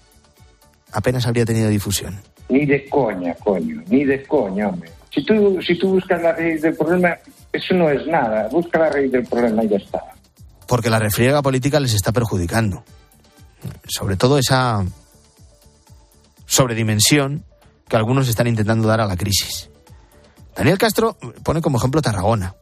apenas 0.93 1.27
habría 1.27 1.45
tenido 1.45 1.69
difusión. 1.69 2.21
Ni 2.49 2.67
de 2.67 2.89
coña, 2.89 3.35
coño, 3.35 3.83
ni 3.89 4.05
de 4.05 4.23
coña, 4.25 4.69
hombre. 4.69 4.91
Si 5.13 5.25
tú, 5.25 5.61
si 5.63 5.79
tú 5.79 5.91
buscas 5.91 6.21
la 6.21 6.33
raíz 6.33 6.61
del 6.63 6.77
problema, 6.77 7.17
eso 7.53 7.75
no 7.75 7.89
es 7.89 8.07
nada. 8.07 8.49
Busca 8.49 8.79
la 8.79 8.91
raíz 8.91 9.13
del 9.13 9.25
problema 9.25 9.65
y 9.65 9.69
ya 9.69 9.77
está. 9.77 10.01
Porque 10.67 10.91
la 10.91 10.99
refriega 10.99 11.43
política 11.43 11.79
les 11.79 11.95
está 11.95 12.13
perjudicando. 12.13 12.85
Sobre 13.87 14.17
todo 14.17 14.39
esa 14.39 14.85
sobredimensión 16.47 17.45
que 17.89 17.97
algunos 17.97 18.29
están 18.29 18.47
intentando 18.47 18.89
dar 18.89 19.01
a 19.01 19.07
la 19.07 19.17
crisis. 19.17 19.71
Daniel 20.57 20.79
Castro 20.79 21.17
pone 21.43 21.61
como 21.61 21.79
ejemplo 21.79 22.03
Tarragona. 22.03 22.55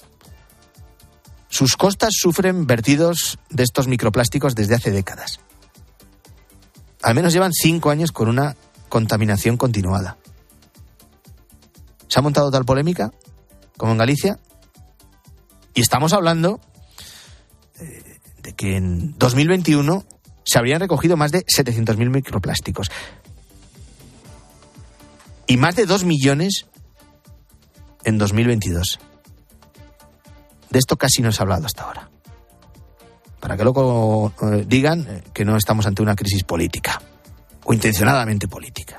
Sus 1.49 1.77
costas 1.77 2.15
sufren 2.19 2.67
vertidos 2.67 3.39
de 3.51 3.63
estos 3.63 3.87
microplásticos 3.87 4.55
desde 4.55 4.75
hace 4.75 4.91
décadas. 4.91 5.41
Al 7.03 7.15
menos 7.15 7.33
llevan 7.33 7.53
cinco 7.53 7.91
años 7.91 8.13
con 8.13 8.29
una 8.29 8.57
contaminación 8.89 9.57
continuada. 9.57 10.17
¿Se 12.09 12.19
ha 12.19 12.23
montado 12.23 12.51
tal 12.51 12.65
polémica 12.65 13.13
como 13.77 13.93
en 13.93 13.99
Galicia? 13.99 14.39
Y 15.75 15.81
estamos 15.81 16.13
hablando 16.13 16.61
eh, 17.81 18.19
de 18.43 18.53
que 18.55 18.77
en 18.77 19.19
2021 19.19 20.05
se 20.45 20.59
habrían 20.59 20.81
recogido 20.81 21.17
más 21.17 21.33
de 21.33 21.45
700.000 21.45 22.11
microplásticos 22.11 22.91
y 25.53 25.59
más 25.59 25.77
de 25.77 25.85
2 25.85 26.05
millones 26.05 26.65
en 28.05 28.17
2022. 28.17 28.99
De 30.71 30.79
esto 30.79 30.97
casi 30.97 31.21
no 31.21 31.31
se 31.31 31.43
ha 31.43 31.45
hablado 31.45 31.67
hasta 31.67 31.83
ahora. 31.83 32.09
Para 33.39 33.59
que 33.59 33.63
luego 33.63 34.33
eh, 34.41 34.65
digan 34.67 35.07
eh, 35.07 35.23
que 35.35 35.45
no 35.45 35.59
estamos 35.59 35.85
ante 35.85 36.01
una 36.01 36.17
crisis 36.17 36.43
política 36.45 37.03
o 37.65 37.75
intencionadamente 37.75 38.49
política. 38.49 38.99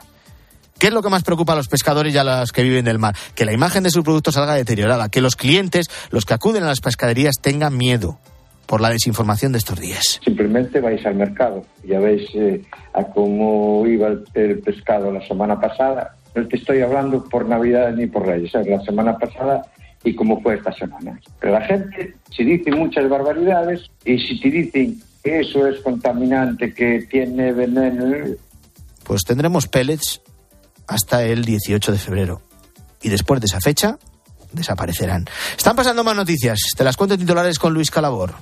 ¿Qué 0.78 0.88
es 0.88 0.94
lo 0.94 1.02
que 1.02 1.10
más 1.10 1.24
preocupa 1.24 1.54
a 1.54 1.56
los 1.56 1.70
pescadores 1.70 2.14
y 2.14 2.20
a 2.20 2.24
los 2.24 2.52
que 2.52 2.62
viven 2.62 2.86
del 2.86 3.00
mar? 3.00 3.16
Que 3.34 3.46
la 3.46 3.54
imagen 3.54 3.82
de 3.82 3.90
su 3.90 4.04
producto 4.04 4.32
salga 4.32 4.54
deteriorada, 4.54 5.10
que 5.10 5.22
los 5.22 5.36
clientes, 5.36 5.88
los 6.12 6.24
que 6.24 6.36
acuden 6.36 6.62
a 6.62 6.68
las 6.68 6.82
pescaderías, 6.82 7.38
tengan 7.42 7.76
miedo 7.76 8.20
por 8.68 8.80
la 8.80 8.92
desinformación 8.92 9.54
de 9.54 9.58
estos 9.58 9.80
días. 9.80 10.20
Simplemente 10.24 10.82
vais 10.82 11.04
al 11.08 11.16
mercado. 11.16 11.66
Ya 11.84 12.00
veis 12.00 12.30
eh, 12.36 12.62
a 12.94 13.06
cómo 13.06 13.88
iba 13.88 14.10
el, 14.36 14.60
pescado 14.60 15.12
la 15.12 15.28
semana 15.28 15.60
pasada. 15.60 16.16
No 16.36 16.48
te 16.48 16.58
estoy 16.58 16.82
hablando 16.82 17.24
por 17.24 17.48
Navidad 17.48 17.94
ni 17.94 18.08
por 18.08 18.26
Reyes, 18.26 18.54
es 18.56 18.68
la 18.68 18.82
semana 18.82 19.18
pasada 19.18 19.62
y 20.04 20.16
cómo 20.16 20.42
fue 20.42 20.56
esta 20.56 20.74
semana. 20.74 21.20
Pero 21.40 21.54
la 21.54 21.62
gente, 21.62 22.16
si 22.36 22.44
dice 22.44 22.72
muchas 22.72 23.08
barbaridades 23.10 23.90
y 24.04 24.18
si 24.20 24.40
te 24.40 24.50
dicen 24.50 25.02
que 25.24 25.40
eso 25.40 25.68
es 25.68 25.80
contaminante, 25.82 26.74
que 26.74 27.08
tiene 27.10 27.54
veneno... 27.54 28.36
Pues 29.04 29.22
tendremos 29.24 29.68
pellets 29.68 30.22
hasta 30.88 31.24
el 31.24 31.46
18 31.46 31.92
de 31.92 31.98
febrero. 31.98 32.42
Y 33.02 33.10
después 33.10 33.40
de 33.40 33.46
esa 33.46 33.60
fecha, 33.62 33.98
desaparecerán. 34.52 35.26
Están 35.58 35.76
pasando 35.76 36.04
más 36.04 36.16
noticias. 36.16 36.60
Te 36.76 36.84
las 36.84 36.98
cuento 36.98 37.18
titulares 37.18 37.60
con 37.60 37.74
Luis 37.74 37.92
Calabor. 37.92 38.34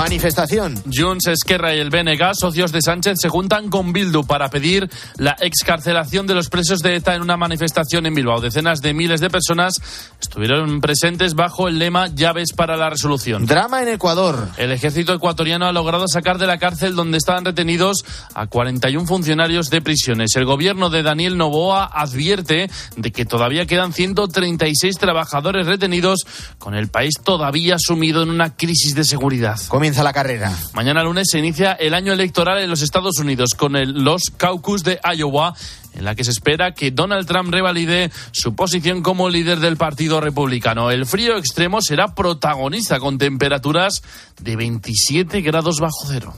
Manifestación. 0.00 0.82
Junts, 0.90 1.26
Esquerra 1.26 1.74
y 1.74 1.78
el 1.78 1.90
BNG, 1.90 2.34
socios 2.34 2.72
de 2.72 2.80
Sánchez, 2.80 3.18
se 3.20 3.28
juntan 3.28 3.68
con 3.68 3.92
Bildu 3.92 4.24
para 4.24 4.48
pedir 4.48 4.88
la 5.18 5.36
excarcelación 5.40 6.26
de 6.26 6.34
los 6.34 6.48
presos 6.48 6.80
de 6.80 6.96
ETA 6.96 7.14
en 7.14 7.22
una 7.22 7.36
manifestación 7.36 8.06
en 8.06 8.14
Bilbao. 8.14 8.40
Decenas 8.40 8.80
de 8.80 8.94
miles 8.94 9.20
de 9.20 9.28
personas 9.28 9.74
estuvieron 10.18 10.80
presentes 10.80 11.34
bajo 11.34 11.68
el 11.68 11.78
lema 11.78 12.06
Llaves 12.08 12.52
para 12.54 12.78
la 12.78 12.88
resolución. 12.88 13.44
Drama 13.44 13.82
en 13.82 13.88
Ecuador. 13.88 14.48
El 14.56 14.72
ejército 14.72 15.12
ecuatoriano 15.12 15.66
ha 15.66 15.72
logrado 15.72 16.08
sacar 16.08 16.38
de 16.38 16.46
la 16.46 16.56
cárcel 16.56 16.94
donde 16.94 17.18
estaban 17.18 17.44
retenidos 17.44 18.04
a 18.34 18.46
41 18.46 19.06
funcionarios 19.06 19.68
de 19.68 19.82
prisiones. 19.82 20.34
El 20.34 20.46
gobierno 20.46 20.88
de 20.88 21.02
Daniel 21.02 21.36
Novoa 21.36 21.84
advierte 21.84 22.70
de 22.96 23.12
que 23.12 23.26
todavía 23.26 23.66
quedan 23.66 23.92
136 23.92 24.96
trabajadores 24.96 25.66
retenidos 25.66 26.20
con 26.58 26.74
el 26.74 26.88
país 26.88 27.16
todavía 27.22 27.76
sumido 27.78 28.22
en 28.22 28.30
una 28.30 28.56
crisis 28.56 28.94
de 28.94 29.04
seguridad 29.04 29.60
comienza 29.68 29.89
la 29.98 30.12
carrera. 30.12 30.56
Mañana 30.72 31.02
lunes 31.02 31.28
se 31.30 31.38
inicia 31.38 31.72
el 31.72 31.94
año 31.94 32.12
electoral 32.12 32.58
en 32.58 32.70
los 32.70 32.82
Estados 32.82 33.18
Unidos 33.18 33.50
con 33.56 33.76
el, 33.76 34.04
los 34.04 34.22
caucus 34.36 34.84
de 34.84 35.00
Iowa, 35.16 35.54
en 35.94 36.04
la 36.04 36.14
que 36.14 36.24
se 36.24 36.30
espera 36.30 36.72
que 36.72 36.90
Donald 36.90 37.26
Trump 37.26 37.52
revalide 37.52 38.10
su 38.32 38.54
posición 38.54 39.02
como 39.02 39.28
líder 39.28 39.60
del 39.60 39.76
Partido 39.76 40.20
Republicano. 40.20 40.90
El 40.90 41.06
frío 41.06 41.36
extremo 41.36 41.82
será 41.82 42.14
protagonista 42.14 43.00
con 43.00 43.18
temperaturas 43.18 44.02
de 44.40 44.56
27 44.56 45.40
grados 45.42 45.80
bajo 45.80 46.06
cero. 46.06 46.34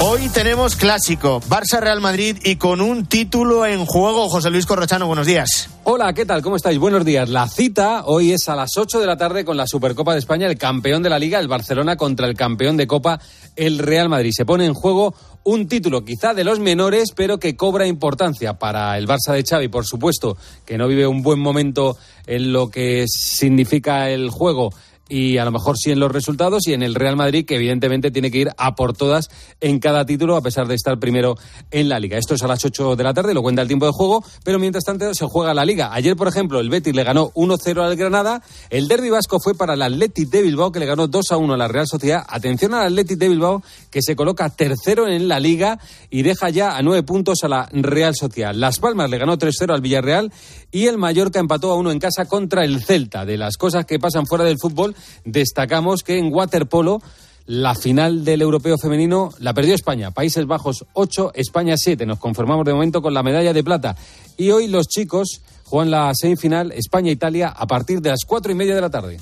Hoy 0.00 0.28
tenemos 0.28 0.76
clásico, 0.76 1.40
Barça-Real 1.48 2.00
Madrid 2.00 2.36
y 2.44 2.56
con 2.56 2.80
un 2.80 3.06
título 3.06 3.64
en 3.64 3.86
juego. 3.86 4.28
José 4.28 4.50
Luis 4.50 4.66
Corrochano, 4.66 5.06
buenos 5.06 5.26
días. 5.26 5.70
Hola, 5.84 6.12
¿qué 6.12 6.26
tal? 6.26 6.42
¿Cómo 6.42 6.56
estáis? 6.56 6.78
Buenos 6.78 7.04
días. 7.04 7.28
La 7.28 7.48
cita 7.48 8.02
hoy 8.04 8.32
es 8.32 8.48
a 8.48 8.56
las 8.56 8.76
8 8.76 9.00
de 9.00 9.06
la 9.06 9.16
tarde 9.16 9.44
con 9.44 9.56
la 9.56 9.66
Supercopa 9.66 10.12
de 10.12 10.18
España, 10.18 10.46
el 10.46 10.58
campeón 10.58 11.02
de 11.02 11.10
la 11.10 11.18
Liga, 11.18 11.38
el 11.38 11.48
Barcelona, 11.48 11.96
contra 11.96 12.26
el 12.26 12.34
campeón 12.34 12.76
de 12.76 12.86
Copa, 12.86 13.20
el 13.56 13.78
Real 13.78 14.08
Madrid. 14.08 14.32
Se 14.34 14.44
pone 14.44 14.66
en 14.66 14.74
juego 14.74 15.14
un 15.44 15.68
título 15.68 16.04
quizá 16.04 16.34
de 16.34 16.44
los 16.44 16.58
menores, 16.58 17.12
pero 17.14 17.38
que 17.38 17.56
cobra 17.56 17.86
importancia 17.86 18.54
para 18.54 18.98
el 18.98 19.06
Barça 19.06 19.32
de 19.32 19.44
Xavi, 19.44 19.68
por 19.68 19.86
supuesto, 19.86 20.36
que 20.66 20.76
no 20.76 20.88
vive 20.88 21.06
un 21.06 21.22
buen 21.22 21.38
momento 21.38 21.96
en 22.26 22.52
lo 22.52 22.68
que 22.68 23.04
significa 23.08 24.10
el 24.10 24.30
juego 24.30 24.72
y 25.08 25.38
a 25.38 25.44
lo 25.44 25.52
mejor 25.52 25.76
sí 25.78 25.90
en 25.90 26.00
los 26.00 26.10
resultados 26.10 26.66
y 26.66 26.72
en 26.72 26.82
el 26.82 26.94
Real 26.94 27.16
Madrid 27.16 27.44
que 27.44 27.56
evidentemente 27.56 28.10
tiene 28.10 28.30
que 28.30 28.38
ir 28.38 28.50
a 28.56 28.74
por 28.74 28.96
todas 28.96 29.28
en 29.60 29.78
cada 29.78 30.06
título 30.06 30.36
a 30.36 30.42
pesar 30.42 30.66
de 30.66 30.74
estar 30.74 30.98
primero 30.98 31.36
en 31.70 31.88
la 31.88 32.00
liga. 32.00 32.18
Esto 32.18 32.34
es 32.34 32.42
a 32.42 32.46
las 32.46 32.64
8 32.64 32.96
de 32.96 33.04
la 33.04 33.14
tarde, 33.14 33.34
lo 33.34 33.42
cuenta 33.42 33.62
el 33.62 33.68
tiempo 33.68 33.86
de 33.86 33.92
juego, 33.92 34.24
pero 34.44 34.58
mientras 34.58 34.84
tanto 34.84 35.12
se 35.14 35.26
juega 35.26 35.54
la 35.54 35.64
liga. 35.64 35.92
Ayer, 35.92 36.16
por 36.16 36.28
ejemplo, 36.28 36.60
el 36.60 36.70
Betis 36.70 36.94
le 36.94 37.04
ganó 37.04 37.30
1-0 37.32 37.82
al 37.82 37.96
Granada, 37.96 38.42
el 38.70 38.88
derbi 38.88 39.10
vasco 39.10 39.40
fue 39.40 39.54
para 39.54 39.74
el 39.74 39.82
Athletic 39.82 40.30
de 40.30 40.42
Bilbao 40.42 40.72
que 40.72 40.80
le 40.80 40.86
ganó 40.86 41.08
2-1 41.08 41.52
a 41.52 41.56
la 41.56 41.68
Real 41.68 41.86
Sociedad. 41.86 42.24
Atención 42.28 42.74
al 42.74 42.86
Athletic 42.86 43.18
de 43.18 43.28
Bilbao 43.28 43.62
que 43.90 44.00
se 44.02 44.16
coloca 44.16 44.48
tercero 44.50 45.06
en 45.08 45.28
la 45.28 45.40
liga 45.40 45.78
y 46.10 46.22
deja 46.22 46.50
ya 46.50 46.76
a 46.76 46.82
nueve 46.82 47.02
puntos 47.02 47.44
a 47.44 47.48
la 47.48 47.68
Real 47.72 48.14
Sociedad. 48.14 48.54
Las 48.54 48.78
Palmas 48.78 49.10
le 49.10 49.18
ganó 49.18 49.36
3-0 49.36 49.74
al 49.74 49.80
Villarreal 49.80 50.32
y 50.70 50.86
el 50.86 50.98
Mallorca 50.98 51.38
empató 51.38 51.70
a 51.70 51.76
uno 51.76 51.90
en 51.90 51.98
casa 51.98 52.24
contra 52.24 52.64
el 52.64 52.82
Celta. 52.82 53.24
De 53.24 53.36
las 53.36 53.56
cosas 53.56 53.84
que 53.86 53.98
pasan 53.98 54.26
fuera 54.26 54.44
del 54.44 54.58
fútbol, 54.58 54.93
destacamos 55.24 56.02
que 56.02 56.18
en 56.18 56.32
waterpolo 56.32 57.00
la 57.46 57.74
final 57.74 58.24
del 58.24 58.42
europeo 58.42 58.78
femenino 58.78 59.30
la 59.38 59.52
perdió 59.52 59.74
España. 59.74 60.10
Países 60.10 60.46
Bajos 60.46 60.86
8, 60.94 61.32
España 61.34 61.76
7. 61.76 62.06
Nos 62.06 62.18
conformamos 62.18 62.64
de 62.64 62.72
momento 62.72 63.02
con 63.02 63.14
la 63.14 63.22
medalla 63.22 63.52
de 63.52 63.62
plata. 63.62 63.96
Y 64.36 64.50
hoy 64.50 64.66
los 64.66 64.88
chicos 64.88 65.42
juegan 65.64 65.90
la 65.90 66.12
semifinal 66.14 66.72
España-Italia 66.72 67.48
a 67.48 67.66
partir 67.66 68.00
de 68.00 68.10
las 68.10 68.20
cuatro 68.26 68.52
y 68.52 68.54
media 68.54 68.74
de 68.74 68.80
la 68.80 68.90
tarde. 68.90 69.20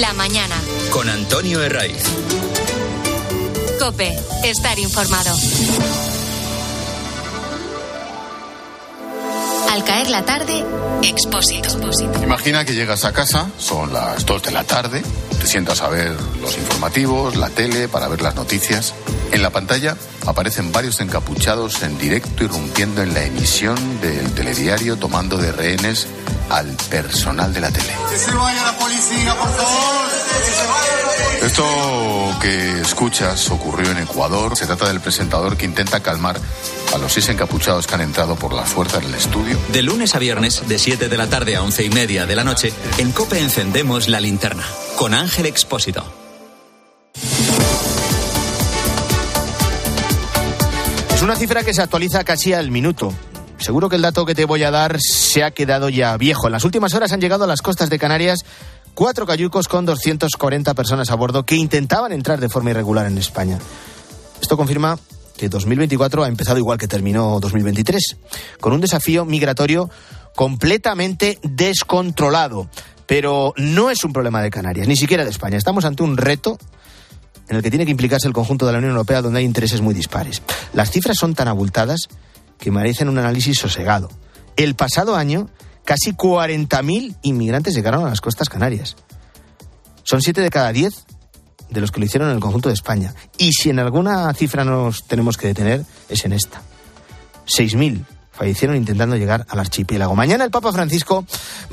La 0.00 0.12
mañana. 0.14 0.56
Con 0.90 1.08
Antonio 1.08 1.62
Herraiz. 1.62 2.02
Cope, 3.78 4.12
estar 4.44 4.78
informado. 4.78 5.34
Al 9.70 9.84
caer 9.84 10.08
la 10.08 10.24
tarde, 10.24 10.64
Expósito. 11.02 11.68
Imagina 12.22 12.64
que 12.64 12.74
llegas 12.74 13.04
a 13.04 13.12
casa, 13.12 13.50
son 13.58 13.92
las 13.92 14.24
2 14.24 14.42
de 14.42 14.50
la 14.50 14.64
tarde, 14.64 15.02
te 15.38 15.46
sientas 15.46 15.82
a 15.82 15.88
ver 15.88 16.16
los 16.40 16.56
informativos, 16.56 17.36
la 17.36 17.50
tele, 17.50 17.88
para 17.88 18.08
ver 18.08 18.22
las 18.22 18.34
noticias. 18.34 18.94
En 19.30 19.42
la 19.42 19.50
pantalla 19.50 19.96
aparecen 20.26 20.72
varios 20.72 21.00
encapuchados 21.00 21.82
en 21.82 21.98
directo 21.98 22.44
irrumpiendo 22.44 23.02
en 23.02 23.12
la 23.12 23.24
emisión 23.24 24.00
del 24.00 24.32
telediario 24.32 24.96
tomando 24.96 25.36
de 25.36 25.52
rehenes 25.52 26.08
al 26.50 26.66
personal 26.90 27.52
de 27.52 27.60
la 27.60 27.70
tele. 27.70 27.92
Que 28.10 28.18
se 28.18 28.32
vaya 28.32 28.62
la 28.62 28.78
policía, 28.78 29.34
por 29.34 29.50
favor. 29.52 30.08
Que 30.44 30.52
se 30.52 30.66
vaya 30.66 30.98
esto 31.42 31.64
que 32.40 32.80
escuchas 32.80 33.48
ocurrió 33.50 33.90
en 33.92 33.98
Ecuador. 33.98 34.56
Se 34.56 34.66
trata 34.66 34.88
del 34.88 35.00
presentador 35.00 35.56
que 35.56 35.64
intenta 35.64 36.00
calmar 36.00 36.38
a 36.92 36.98
los 36.98 37.12
seis 37.12 37.28
encapuchados 37.28 37.86
que 37.86 37.94
han 37.94 38.00
entrado 38.00 38.36
por 38.36 38.52
las 38.52 38.68
fuerzas 38.68 39.02
del 39.02 39.14
estudio. 39.14 39.56
De 39.72 39.82
lunes 39.82 40.14
a 40.14 40.18
viernes, 40.18 40.66
de 40.66 40.78
7 40.78 41.08
de 41.08 41.16
la 41.16 41.28
tarde 41.28 41.56
a 41.56 41.62
once 41.62 41.84
y 41.84 41.90
media 41.90 42.26
de 42.26 42.34
la 42.34 42.44
noche, 42.44 42.72
en 42.98 43.12
COPE 43.12 43.38
encendemos 43.38 44.08
la 44.08 44.20
linterna 44.20 44.64
con 44.96 45.14
Ángel 45.14 45.46
Expósito. 45.46 46.04
Es 51.14 51.22
una 51.22 51.36
cifra 51.36 51.62
que 51.62 51.74
se 51.74 51.82
actualiza 51.82 52.24
casi 52.24 52.52
al 52.52 52.70
minuto. 52.70 53.12
Seguro 53.58 53.88
que 53.88 53.96
el 53.96 54.02
dato 54.02 54.24
que 54.24 54.34
te 54.34 54.44
voy 54.44 54.62
a 54.62 54.70
dar 54.70 54.98
se 55.00 55.42
ha 55.42 55.50
quedado 55.50 55.88
ya 55.88 56.16
viejo. 56.16 56.46
En 56.46 56.52
las 56.52 56.64
últimas 56.64 56.94
horas 56.94 57.12
han 57.12 57.20
llegado 57.20 57.44
a 57.44 57.46
las 57.46 57.60
costas 57.60 57.90
de 57.90 57.98
Canarias 57.98 58.44
cuatro 58.94 59.26
cayucos 59.26 59.68
con 59.68 59.84
240 59.84 60.74
personas 60.74 61.10
a 61.10 61.14
bordo 61.16 61.44
que 61.44 61.56
intentaban 61.56 62.12
entrar 62.12 62.40
de 62.40 62.48
forma 62.48 62.70
irregular 62.70 63.06
en 63.06 63.18
España. 63.18 63.58
Esto 64.40 64.56
confirma 64.56 64.98
que 65.36 65.48
2024 65.48 66.24
ha 66.24 66.28
empezado 66.28 66.58
igual 66.58 66.78
que 66.78 66.88
terminó 66.88 67.38
2023, 67.40 68.16
con 68.60 68.72
un 68.72 68.80
desafío 68.80 69.24
migratorio 69.24 69.90
completamente 70.34 71.38
descontrolado. 71.42 72.68
Pero 73.06 73.54
no 73.56 73.90
es 73.90 74.04
un 74.04 74.12
problema 74.12 74.42
de 74.42 74.50
Canarias, 74.50 74.86
ni 74.86 74.96
siquiera 74.96 75.24
de 75.24 75.30
España. 75.30 75.56
Estamos 75.56 75.84
ante 75.84 76.02
un 76.02 76.16
reto 76.16 76.58
en 77.48 77.56
el 77.56 77.62
que 77.62 77.70
tiene 77.70 77.86
que 77.86 77.90
implicarse 77.90 78.28
el 78.28 78.34
conjunto 78.34 78.66
de 78.66 78.72
la 78.72 78.78
Unión 78.78 78.92
Europea 78.92 79.22
donde 79.22 79.38
hay 79.40 79.44
intereses 79.44 79.80
muy 79.80 79.94
dispares. 79.94 80.42
Las 80.74 80.90
cifras 80.90 81.16
son 81.18 81.34
tan 81.34 81.48
abultadas 81.48 82.08
que 82.58 82.70
merecen 82.70 83.08
un 83.08 83.18
análisis 83.18 83.58
sosegado. 83.58 84.10
El 84.56 84.74
pasado 84.74 85.16
año, 85.16 85.48
casi 85.84 86.12
40.000 86.12 87.16
inmigrantes 87.22 87.74
llegaron 87.74 88.04
a 88.04 88.10
las 88.10 88.20
costas 88.20 88.48
canarias. 88.48 88.96
Son 90.02 90.20
7 90.20 90.40
de 90.40 90.50
cada 90.50 90.72
10 90.72 91.04
de 91.70 91.80
los 91.80 91.90
que 91.90 92.00
lo 92.00 92.06
hicieron 92.06 92.28
en 92.28 92.34
el 92.34 92.40
conjunto 92.40 92.68
de 92.68 92.74
España. 92.74 93.14
Y 93.36 93.52
si 93.52 93.70
en 93.70 93.78
alguna 93.78 94.32
cifra 94.34 94.64
nos 94.64 95.06
tenemos 95.06 95.36
que 95.36 95.48
detener, 95.48 95.84
es 96.08 96.24
en 96.24 96.32
esta. 96.32 96.62
6.000 97.46 98.04
fallecieron 98.32 98.76
intentando 98.76 99.16
llegar 99.16 99.46
al 99.48 99.58
archipiélago. 99.58 100.14
Mañana 100.14 100.44
el 100.44 100.50
Papa 100.50 100.72
Francisco 100.72 101.26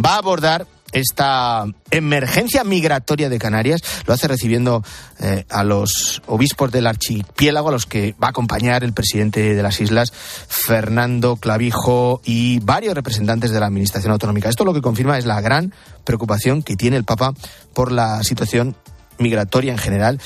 va 0.03 0.15
a 0.15 0.17
abordar 0.17 0.67
esta 0.95 1.65
emergencia 1.91 2.63
migratoria 2.63 3.29
de 3.29 3.37
Canarias. 3.37 3.81
Lo 4.07 4.13
hace 4.13 4.27
recibiendo 4.27 4.83
eh, 5.19 5.45
a 5.49 5.63
los 5.63 6.21
obispos 6.25 6.71
del 6.71 6.87
archipiélago, 6.87 7.69
a 7.69 7.73
los 7.73 7.85
que 7.85 8.15
va 8.21 8.27
a 8.27 8.29
acompañar 8.29 8.83
el 8.83 8.93
presidente 8.93 9.53
de 9.53 9.61
las 9.61 9.81
islas, 9.81 10.13
Fernando 10.47 11.35
Clavijo, 11.35 12.21
y 12.23 12.59
varios 12.59 12.95
representantes 12.95 13.51
de 13.51 13.59
la 13.59 13.67
Administración 13.67 14.13
Autonómica. 14.13 14.49
Esto 14.49 14.63
lo 14.63 14.73
que 14.73 14.81
confirma 14.81 15.17
es 15.17 15.25
la 15.25 15.41
gran 15.41 15.73
preocupación 16.05 16.63
que 16.63 16.77
tiene 16.77 16.95
el 16.95 17.03
Papa 17.03 17.33
por 17.73 17.91
la 17.91 18.23
situación 18.23 18.75
migratoria 19.19 19.73
en 19.73 19.77
general 19.77 20.19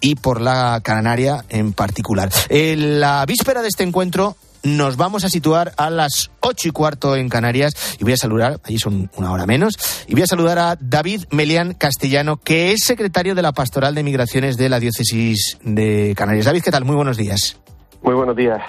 y 0.00 0.16
por 0.16 0.40
la 0.40 0.80
Canaria 0.82 1.44
en 1.48 1.72
particular. 1.72 2.30
En 2.48 3.00
la 3.00 3.24
víspera 3.26 3.62
de 3.62 3.68
este 3.68 3.84
encuentro 3.84 4.36
nos 4.66 4.96
vamos 4.96 5.24
a 5.24 5.28
situar 5.28 5.72
a 5.76 5.90
las 5.90 6.30
ocho 6.40 6.68
y 6.68 6.70
cuarto 6.72 7.16
en 7.16 7.28
Canarias 7.28 7.74
y 7.98 8.04
voy 8.04 8.12
a 8.12 8.16
saludar, 8.16 8.60
allí 8.64 8.78
son 8.78 9.10
una 9.16 9.30
hora 9.30 9.46
menos, 9.46 9.76
y 10.06 10.12
voy 10.14 10.22
a 10.22 10.26
saludar 10.26 10.58
a 10.58 10.76
David 10.80 11.24
Melián 11.30 11.74
Castellano, 11.74 12.38
que 12.38 12.72
es 12.72 12.82
secretario 12.82 13.34
de 13.34 13.42
la 13.42 13.52
Pastoral 13.52 13.94
de 13.94 14.02
Migraciones 14.02 14.56
de 14.56 14.68
la 14.68 14.80
Diócesis 14.80 15.58
de 15.62 16.14
Canarias. 16.16 16.46
David, 16.46 16.62
¿qué 16.62 16.70
tal? 16.70 16.84
Muy 16.84 16.96
buenos 16.96 17.16
días. 17.16 17.56
Muy 18.02 18.14
buenos 18.14 18.36
días. 18.36 18.60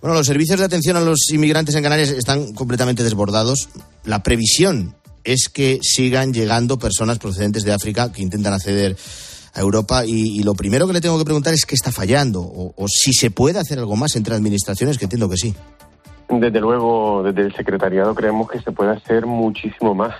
Bueno, 0.00 0.16
los 0.16 0.26
servicios 0.26 0.58
de 0.58 0.66
atención 0.66 0.96
a 0.96 1.00
los 1.00 1.30
inmigrantes 1.30 1.74
en 1.74 1.82
Canarias 1.82 2.10
están 2.10 2.52
completamente 2.52 3.02
desbordados. 3.02 3.68
La 4.04 4.22
previsión 4.22 4.96
es 5.24 5.48
que 5.48 5.78
sigan 5.82 6.32
llegando 6.32 6.78
personas 6.78 7.18
procedentes 7.18 7.64
de 7.64 7.72
África 7.72 8.12
que 8.12 8.22
intentan 8.22 8.52
acceder 8.52 8.96
a 9.54 9.60
Europa 9.60 10.04
y, 10.06 10.42
lo 10.42 10.54
primero 10.54 10.86
que 10.86 10.92
le 10.92 11.00
tengo 11.00 11.18
que 11.18 11.24
preguntar 11.24 11.54
es 11.54 11.64
qué 11.64 11.74
está 11.74 11.92
fallando 11.92 12.40
o, 12.42 12.86
si 12.88 13.12
se 13.12 13.30
puede 13.30 13.58
hacer 13.58 13.78
algo 13.78 13.96
más 13.96 14.16
entre 14.16 14.34
administraciones, 14.34 14.98
que 14.98 15.04
entiendo 15.04 15.28
que 15.28 15.36
sí. 15.36 15.54
Desde 16.28 16.60
luego, 16.60 17.22
desde 17.22 17.42
el 17.42 17.54
secretariado 17.54 18.14
creemos 18.14 18.50
que 18.50 18.60
se 18.60 18.72
puede 18.72 18.92
hacer 18.92 19.26
muchísimo 19.26 19.94
más. 19.94 20.14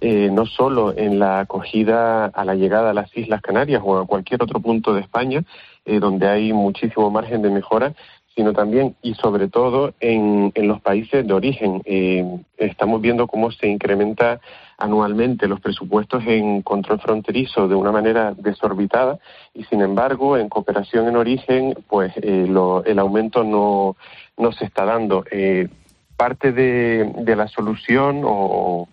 Eh, 0.00 0.28
no 0.30 0.44
solo 0.44 0.94
en 0.96 1.18
la 1.18 1.40
acogida 1.40 2.26
a 2.26 2.44
la 2.44 2.54
llegada 2.54 2.90
a 2.90 2.94
las 2.94 3.14
Islas 3.16 3.40
Canarias 3.40 3.80
o 3.82 3.98
a 3.98 4.06
cualquier 4.06 4.42
otro 4.42 4.60
punto 4.60 4.92
de 4.92 5.00
España, 5.00 5.42
eh, 5.86 5.98
donde 5.98 6.28
hay 6.28 6.52
muchísimo 6.52 7.10
margen 7.10 7.40
de 7.40 7.48
mejora, 7.48 7.94
sino 8.34 8.52
también 8.52 8.94
y 9.00 9.14
sobre 9.14 9.48
todo 9.48 9.94
en, 9.98 10.52
en 10.54 10.68
los 10.68 10.82
países 10.82 11.26
de 11.26 11.32
origen. 11.32 11.80
Eh, 11.86 12.24
estamos 12.58 13.00
viendo 13.00 13.26
cómo 13.26 13.50
se 13.50 13.66
incrementa 13.66 14.40
anualmente 14.78 15.48
los 15.48 15.60
presupuestos 15.60 16.22
en 16.26 16.62
control 16.62 17.00
fronterizo 17.00 17.68
de 17.68 17.74
una 17.74 17.92
manera 17.92 18.34
desorbitada 18.36 19.18
y 19.54 19.64
sin 19.64 19.80
embargo 19.80 20.36
en 20.36 20.48
cooperación 20.48 21.08
en 21.08 21.16
origen 21.16 21.74
pues 21.88 22.12
eh, 22.16 22.46
el 22.84 22.98
aumento 22.98 23.44
no, 23.44 23.96
no 24.36 24.52
se 24.52 24.64
está 24.64 24.84
dando. 24.84 25.24
Eh, 25.30 25.68
parte 26.16 26.52
de, 26.52 27.12
de, 27.18 27.36
la 27.36 27.46
solución 27.46 28.22
o 28.24 28.88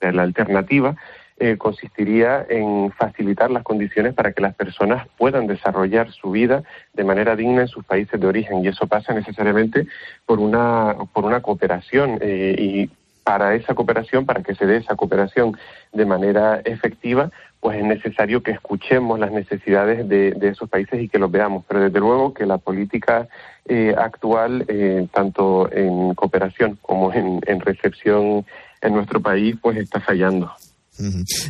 de 0.00 0.12
la 0.12 0.22
alternativa 0.22 0.96
eh, 1.40 1.56
consistiría 1.56 2.44
en 2.48 2.90
facilitar 2.90 3.48
las 3.48 3.62
condiciones 3.62 4.12
para 4.12 4.32
que 4.32 4.42
las 4.42 4.56
personas 4.56 5.06
puedan 5.16 5.46
desarrollar 5.46 6.10
su 6.10 6.32
vida 6.32 6.64
de 6.94 7.04
manera 7.04 7.36
digna 7.36 7.62
en 7.62 7.68
sus 7.68 7.84
países 7.84 8.20
de 8.20 8.26
origen 8.26 8.64
y 8.64 8.66
eso 8.66 8.88
pasa 8.88 9.14
necesariamente 9.14 9.86
por 10.26 10.40
una 10.40 10.96
por 11.12 11.24
una 11.24 11.40
cooperación 11.40 12.18
eh, 12.20 12.56
y 12.58 12.90
para 13.28 13.54
esa 13.54 13.74
cooperación, 13.74 14.24
para 14.24 14.42
que 14.42 14.54
se 14.54 14.64
dé 14.64 14.78
esa 14.78 14.96
cooperación 14.96 15.54
de 15.92 16.06
manera 16.06 16.62
efectiva, 16.64 17.30
pues 17.60 17.76
es 17.76 17.84
necesario 17.84 18.42
que 18.42 18.52
escuchemos 18.52 19.18
las 19.20 19.30
necesidades 19.30 20.08
de, 20.08 20.34
esos 20.40 20.66
países 20.70 20.98
y 21.02 21.10
que 21.10 21.18
los 21.18 21.30
veamos. 21.30 21.62
Pero 21.68 21.82
desde 21.82 22.00
luego 22.00 22.32
que 22.32 22.46
la 22.46 22.56
política 22.56 23.28
eh, 23.66 23.94
actual, 23.98 24.64
eh, 24.66 25.06
tanto 25.12 25.70
en 25.70 26.14
cooperación 26.14 26.78
como 26.80 27.12
en, 27.12 27.60
recepción 27.60 28.46
en 28.80 28.94
nuestro 28.94 29.20
país, 29.20 29.56
pues 29.60 29.76
está 29.76 30.00
fallando. 30.00 30.50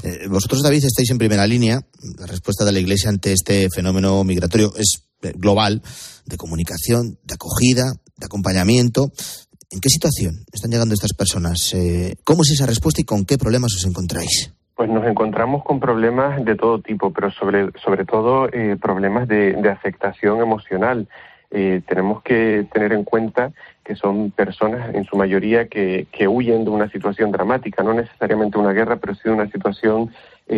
Eh, 0.02 0.26
vosotros, 0.28 0.64
David, 0.64 0.84
estáis 0.84 1.12
en 1.12 1.18
primera 1.18 1.46
línea. 1.46 1.78
La 2.18 2.26
respuesta 2.26 2.64
de 2.64 2.72
la 2.72 2.80
Iglesia 2.80 3.08
ante 3.08 3.32
este 3.32 3.68
fenómeno 3.72 4.24
migratorio 4.24 4.72
es 4.76 5.04
global, 5.36 5.80
de 6.26 6.36
comunicación, 6.36 7.20
de 7.22 7.34
acogida, 7.34 7.92
de 8.16 8.26
acompañamiento. 8.26 9.12
¿En 9.70 9.80
qué 9.80 9.90
situación 9.90 10.32
están 10.50 10.70
llegando 10.70 10.94
estas 10.94 11.12
personas? 11.12 11.74
Eh, 11.74 12.14
¿Cómo 12.24 12.40
es 12.42 12.52
esa 12.52 12.64
respuesta 12.64 13.02
y 13.02 13.04
con 13.04 13.26
qué 13.26 13.36
problemas 13.36 13.74
os 13.76 13.84
encontráis? 13.84 14.54
Pues 14.74 14.88
nos 14.88 15.06
encontramos 15.06 15.62
con 15.62 15.78
problemas 15.78 16.42
de 16.42 16.56
todo 16.56 16.80
tipo, 16.80 17.12
pero 17.12 17.30
sobre, 17.30 17.70
sobre 17.84 18.06
todo 18.06 18.48
eh, 18.48 18.78
problemas 18.80 19.28
de, 19.28 19.54
afectación 19.70 20.40
emocional. 20.40 21.06
Eh, 21.50 21.82
tenemos 21.86 22.22
que 22.22 22.66
tener 22.72 22.94
en 22.94 23.04
cuenta 23.04 23.52
que 23.84 23.94
son 23.94 24.30
personas 24.30 24.94
en 24.94 25.04
su 25.04 25.16
mayoría 25.16 25.68
que, 25.68 26.06
que, 26.12 26.28
huyen 26.28 26.64
de 26.64 26.70
una 26.70 26.90
situación 26.90 27.30
dramática, 27.30 27.82
no 27.82 27.92
necesariamente 27.92 28.56
una 28.56 28.72
guerra, 28.72 28.96
pero 28.96 29.14
sí 29.14 29.22
de 29.24 29.32
una 29.32 29.50
situación 29.50 30.10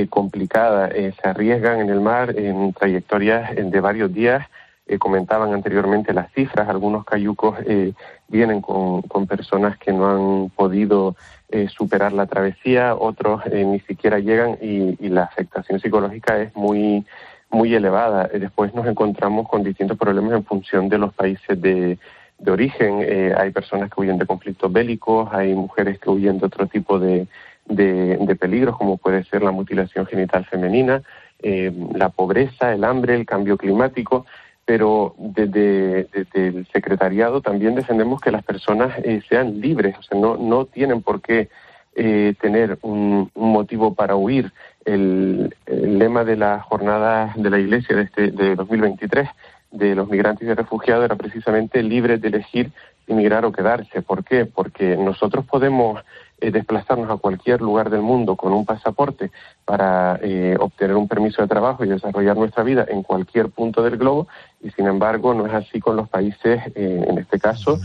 complicada. 0.08 0.88
se 0.90 1.28
arriesgan 1.28 1.80
en 1.80 1.90
el 1.90 2.00
mar 2.00 2.38
en 2.38 2.72
trayectorias 2.72 3.56
de 3.56 3.80
varios 3.80 4.14
días 4.14 4.46
eh, 4.90 4.98
comentaban 4.98 5.54
anteriormente 5.54 6.12
las 6.12 6.32
cifras, 6.32 6.68
algunos 6.68 7.04
cayucos 7.04 7.56
eh, 7.64 7.92
vienen 8.26 8.60
con, 8.60 9.02
personas 9.28 9.78
que 9.78 9.92
no 9.92 10.08
han 10.10 10.50
podido 10.50 11.14
eh, 11.48 11.68
superar 11.68 12.12
la 12.12 12.26
travesía, 12.26 12.96
otros 12.96 13.40
ni 13.46 13.78
siquiera 13.80 14.18
llegan 14.18 14.58
y, 14.60 14.96
la 15.08 15.22
afectación 15.22 15.78
psicológica 15.78 16.42
es 16.42 16.56
muy 16.56 17.06
muy 17.50 17.72
elevada. 17.72 18.28
después 18.32 18.74
nos 18.74 18.84
encontramos 18.88 19.48
con 19.48 19.62
distintos 19.62 19.96
problemas 19.96 20.32
en 20.32 20.44
función 20.44 20.88
de 20.88 20.98
los 20.98 21.14
países 21.14 21.60
de, 21.60 21.96
de 22.40 22.50
origen. 22.50 22.92
hay 23.36 23.50
personas 23.52 23.90
que 23.90 24.00
huyen 24.00 24.18
de 24.18 24.26
conflictos 24.26 24.72
bélicos, 24.72 25.28
hay 25.32 25.54
mujeres 25.54 26.00
que 26.00 26.10
huyen 26.10 26.40
de 26.40 26.46
otro 26.46 26.66
tipo 26.66 26.98
de, 26.98 27.28
de, 27.66 28.36
peligros, 28.40 28.76
como 28.76 28.96
puede 28.96 29.22
ser 29.22 29.42
la 29.42 29.52
mutilación 29.52 30.06
genital 30.06 30.44
femenina, 30.46 31.02
la 31.42 32.08
pobreza, 32.08 32.72
el 32.72 32.84
hambre, 32.84 33.14
el 33.14 33.24
cambio 33.24 33.56
climático 33.56 34.26
pero 34.70 35.16
desde, 35.18 36.06
el 36.32 36.64
secretariado 36.72 37.40
también 37.40 37.74
defendemos 37.74 38.20
que 38.20 38.30
las 38.30 38.44
personas 38.44 38.96
eh, 39.02 39.20
sean 39.28 39.60
libres, 39.60 39.96
o 39.98 40.02
sea, 40.04 40.16
no, 40.16 40.36
no 40.36 40.64
tienen 40.64 41.02
por 41.02 41.20
qué 41.20 41.48
eh, 41.96 42.34
tener 42.40 42.78
un, 42.82 43.32
motivo 43.34 43.94
para 43.94 44.14
huir. 44.14 44.52
El, 44.84 45.52
lema 45.66 46.22
de 46.22 46.36
la 46.36 46.60
jornada 46.60 47.32
de 47.34 47.50
la 47.50 47.58
Iglesia 47.58 47.96
de, 47.96 48.02
este, 48.02 48.30
de 48.30 48.54
2023 48.54 49.28
de 49.72 49.96
los 49.96 50.08
migrantes 50.08 50.46
y 50.46 50.54
refugiados 50.54 51.04
era 51.04 51.16
precisamente 51.16 51.82
libres 51.82 52.20
de 52.20 52.28
elegir 52.28 52.70
emigrar 53.08 53.44
o 53.44 53.50
quedarse. 53.50 54.02
¿Por 54.02 54.22
qué? 54.22 54.46
Porque 54.46 54.96
nosotros 54.96 55.46
podemos 55.46 56.00
eh, 56.40 56.50
desplazarnos 56.50 57.10
a 57.10 57.16
cualquier 57.16 57.60
lugar 57.60 57.90
del 57.90 58.00
mundo 58.00 58.34
con 58.34 58.52
un 58.52 58.64
pasaporte 58.64 59.30
para 59.64 60.18
eh, 60.22 60.56
obtener 60.58 60.96
un 60.96 61.06
permiso 61.06 61.42
de 61.42 61.48
trabajo 61.48 61.84
y 61.84 61.88
desarrollar 61.88 62.36
nuestra 62.36 62.62
vida 62.62 62.86
en 62.88 63.02
cualquier 63.02 63.50
punto 63.50 63.82
del 63.82 63.98
globo 63.98 64.26
y 64.62 64.70
sin 64.70 64.86
embargo 64.86 65.34
no 65.34 65.46
es 65.46 65.52
así 65.52 65.80
con 65.80 65.96
los 65.96 66.08
países, 66.08 66.62
eh, 66.74 67.04
en 67.06 67.18
este 67.18 67.38
caso, 67.38 67.78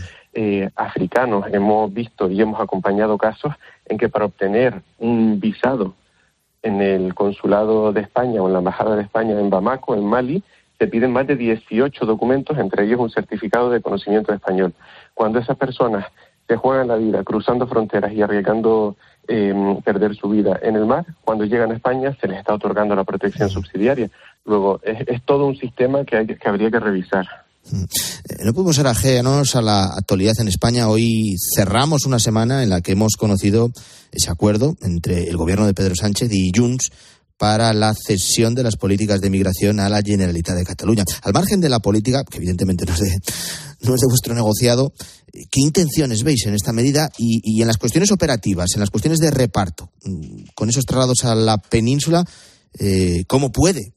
africanos. 0.74 1.46
Hemos 1.50 1.92
visto 1.94 2.30
y 2.30 2.40
hemos 2.42 2.60
acompañado 2.60 3.16
casos 3.16 3.54
en 3.86 3.96
que 3.96 4.10
para 4.10 4.26
obtener 4.26 4.82
un 4.98 5.40
visado 5.40 5.94
en 6.62 6.82
el 6.82 7.14
consulado 7.14 7.92
de 7.92 8.02
España 8.02 8.42
o 8.42 8.46
en 8.46 8.52
la 8.52 8.58
embajada 8.58 8.96
de 8.96 9.02
España 9.02 9.38
en 9.38 9.48
Bamako, 9.48 9.94
en 9.94 10.04
Mali, 10.04 10.42
se 10.78 10.86
piden 10.88 11.12
más 11.12 11.26
de 11.26 11.36
18 11.36 12.04
documentos, 12.04 12.58
entre 12.58 12.84
ellos 12.84 13.00
un 13.00 13.10
certificado 13.10 13.70
de 13.70 13.80
conocimiento 13.80 14.32
de 14.32 14.36
español. 14.36 14.74
Cuando 15.14 15.38
esas 15.38 15.56
personas 15.56 16.06
se 16.48 16.56
juegan 16.56 16.88
la 16.88 16.96
vida 16.96 17.24
cruzando 17.24 17.66
fronteras 17.66 18.12
y 18.12 18.22
arriesgando 18.22 18.96
em, 19.28 19.80
perder 19.82 20.14
su 20.14 20.28
vida 20.28 20.58
en 20.62 20.76
el 20.76 20.86
mar, 20.86 21.04
cuando 21.24 21.44
llegan 21.44 21.72
a 21.72 21.74
España 21.74 22.16
se 22.20 22.28
les 22.28 22.38
está 22.38 22.54
otorgando 22.54 22.94
la 22.94 23.04
protección 23.04 23.50
subsidiaria. 23.50 24.10
Luego, 24.44 24.80
es, 24.84 25.22
todo 25.24 25.46
un 25.46 25.56
sistema 25.56 26.04
que, 26.04 26.16
hay, 26.16 26.26
que 26.26 26.48
habría 26.48 26.70
que 26.70 26.78
revisar. 26.78 27.26
Eh, 27.72 28.44
no 28.44 28.52
podemos 28.52 28.76
ser 28.76 28.86
ajenos 28.86 29.56
a 29.56 29.62
la 29.62 29.86
actualidad 29.86 30.34
en 30.38 30.48
España. 30.48 30.88
Hoy 30.88 31.34
cerramos 31.56 32.06
una 32.06 32.20
semana 32.20 32.62
en 32.62 32.70
la 32.70 32.80
que 32.80 32.92
hemos 32.92 33.16
conocido 33.16 33.70
ese 34.12 34.30
acuerdo 34.30 34.76
entre 34.82 35.28
el 35.28 35.36
gobierno 35.36 35.66
de 35.66 35.74
Pedro 35.74 35.96
Sánchez 35.96 36.30
y 36.32 36.52
Junts 36.54 36.92
para 37.38 37.72
la 37.72 37.92
cesión 37.94 38.54
de 38.54 38.62
las 38.62 38.76
políticas 38.76 39.20
de 39.20 39.30
migración 39.30 39.80
a 39.80 39.88
la 39.88 40.00
Generalitat 40.02 40.56
de 40.56 40.64
Cataluña. 40.64 41.04
Al 41.22 41.32
margen 41.32 41.60
de 41.60 41.68
la 41.68 41.80
política, 41.80 42.24
que 42.24 42.38
evidentemente 42.38 42.84
no 42.86 42.92
es 42.92 43.00
de, 43.00 44.06
vuestro 44.08 44.34
negociado. 44.34 44.92
¿Qué 45.32 45.60
intenciones 45.60 46.22
veis 46.22 46.46
en 46.46 46.54
esta 46.54 46.72
medida 46.72 47.10
y, 47.18 47.40
y 47.42 47.60
en 47.60 47.66
las 47.66 47.76
cuestiones 47.76 48.10
operativas, 48.10 48.70
en 48.74 48.80
las 48.80 48.90
cuestiones 48.90 49.18
de 49.18 49.30
reparto, 49.30 49.90
mm, 50.04 50.54
con 50.54 50.68
esos 50.68 50.84
traslados 50.84 51.24
a 51.24 51.34
la 51.34 51.58
península, 51.58 52.24
eh, 52.78 53.24
cómo 53.26 53.52
puede 53.52 53.92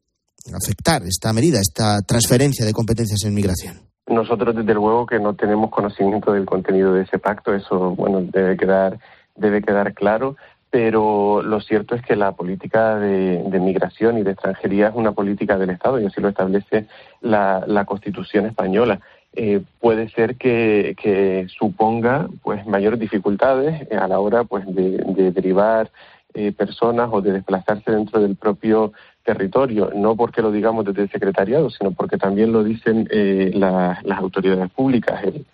afectar 0.54 1.04
esta 1.04 1.32
medida, 1.34 1.60
esta 1.60 2.02
transferencia 2.02 2.66
de 2.66 2.74
competencias 2.74 3.24
en 3.24 3.34
migración? 3.34 3.90
Nosotros, 4.08 4.56
desde 4.56 4.74
luego, 4.74 5.06
que 5.06 5.20
no 5.20 5.36
tenemos 5.36 5.70
conocimiento 5.70 6.32
del 6.34 6.46
contenido 6.46 6.94
de 6.94 7.04
ese 7.04 7.20
pacto. 7.20 7.54
Eso, 7.54 7.96
bueno, 7.96 8.22
debe 8.22 8.58
quedar, 8.58 9.00
debe 9.36 9.62
quedar 9.62 9.94
claro. 9.94 10.36
Pero 10.72 11.42
lo 11.42 11.62
cierto 11.62 11.96
es 11.96 12.04
que 12.04 12.16
la 12.16 12.34
política 12.34 12.96
de, 12.98 13.44
de 13.44 13.60
migración 13.60 14.18
y 14.18 14.24
de 14.24 14.32
extranjería 14.32 14.90
es 14.90 14.96
una 14.96 15.14
política 15.14 15.58
del 15.58 15.72
Estado 15.72 16.00
y 16.00 16.06
así 16.06 16.22
lo 16.22 16.30
establece 16.30 16.86
la, 17.22 17.64
la 17.66 17.86
Constitución 17.86 18.46
española. 18.46 19.00
Eh, 19.34 19.62
puede 19.80 20.10
ser 20.10 20.38
que, 20.38 21.48
suponga 21.58 22.28
pues 22.42 22.66
mayores 22.66 23.00
dificultades 23.00 23.92
a 23.92 24.08
la 24.08 24.20
hora 24.20 24.44
pues 24.44 24.66
de, 24.68 24.98
de 24.98 25.32
derivar 25.32 25.92
eh, 26.34 26.52
personas 26.52 27.10
o 27.12 27.22
de 27.22 27.34
desplazarse 27.34 27.92
dentro 27.92 28.22
del 28.22 28.36
propio 28.36 28.94
territorio, 29.24 29.92
no 29.96 30.16
porque 30.16 30.42
lo 30.42 30.52
digamos 30.52 30.86
desde 30.86 31.04
el 31.04 31.12
secretariado, 31.12 31.70
sino 31.70 31.92
porque 31.92 32.18
también 32.18 32.52
lo 32.52 32.64
dicen 32.64 33.08
eh, 33.12 33.52
la, 33.54 34.00
las 34.04 34.20
autoridades 34.20 34.70
públicas. 34.72 35.24
El, 35.24 35.46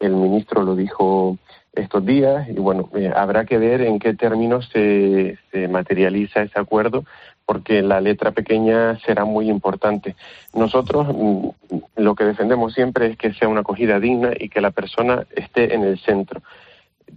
el, 0.00 0.12
ministro 0.12 0.62
lo 0.62 0.74
dijo 0.76 1.38
estos 1.78 2.04
días 2.04 2.48
y 2.48 2.54
bueno, 2.54 2.88
eh, 2.96 3.10
habrá 3.14 3.44
que 3.44 3.58
ver 3.58 3.82
en 3.82 3.98
qué 3.98 4.14
términos 4.14 4.68
se, 4.72 5.38
se 5.50 5.68
materializa 5.68 6.42
ese 6.42 6.58
acuerdo 6.58 7.04
porque 7.48 7.80
la 7.80 8.02
letra 8.02 8.32
pequeña 8.32 8.98
será 8.98 9.24
muy 9.24 9.48
importante. 9.48 10.16
Nosotros 10.52 11.08
mm, 11.08 11.48
lo 11.96 12.14
que 12.14 12.24
defendemos 12.24 12.74
siempre 12.74 13.06
es 13.06 13.16
que 13.16 13.32
sea 13.32 13.48
una 13.48 13.60
acogida 13.60 13.98
digna 13.98 14.32
y 14.38 14.50
que 14.50 14.60
la 14.60 14.70
persona 14.70 15.26
esté 15.34 15.74
en 15.74 15.82
el 15.82 15.98
centro. 15.98 16.42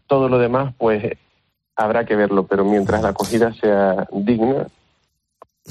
Todo 0.08 0.30
lo 0.30 0.40
demás, 0.40 0.74
pues, 0.78 1.18
habrá 1.76 2.06
que 2.06 2.16
verlo, 2.16 2.48
pero 2.48 2.64
mientras 2.64 3.02
la 3.02 3.10
acogida 3.10 3.54
sea 3.54 4.08
digna. 4.14 4.68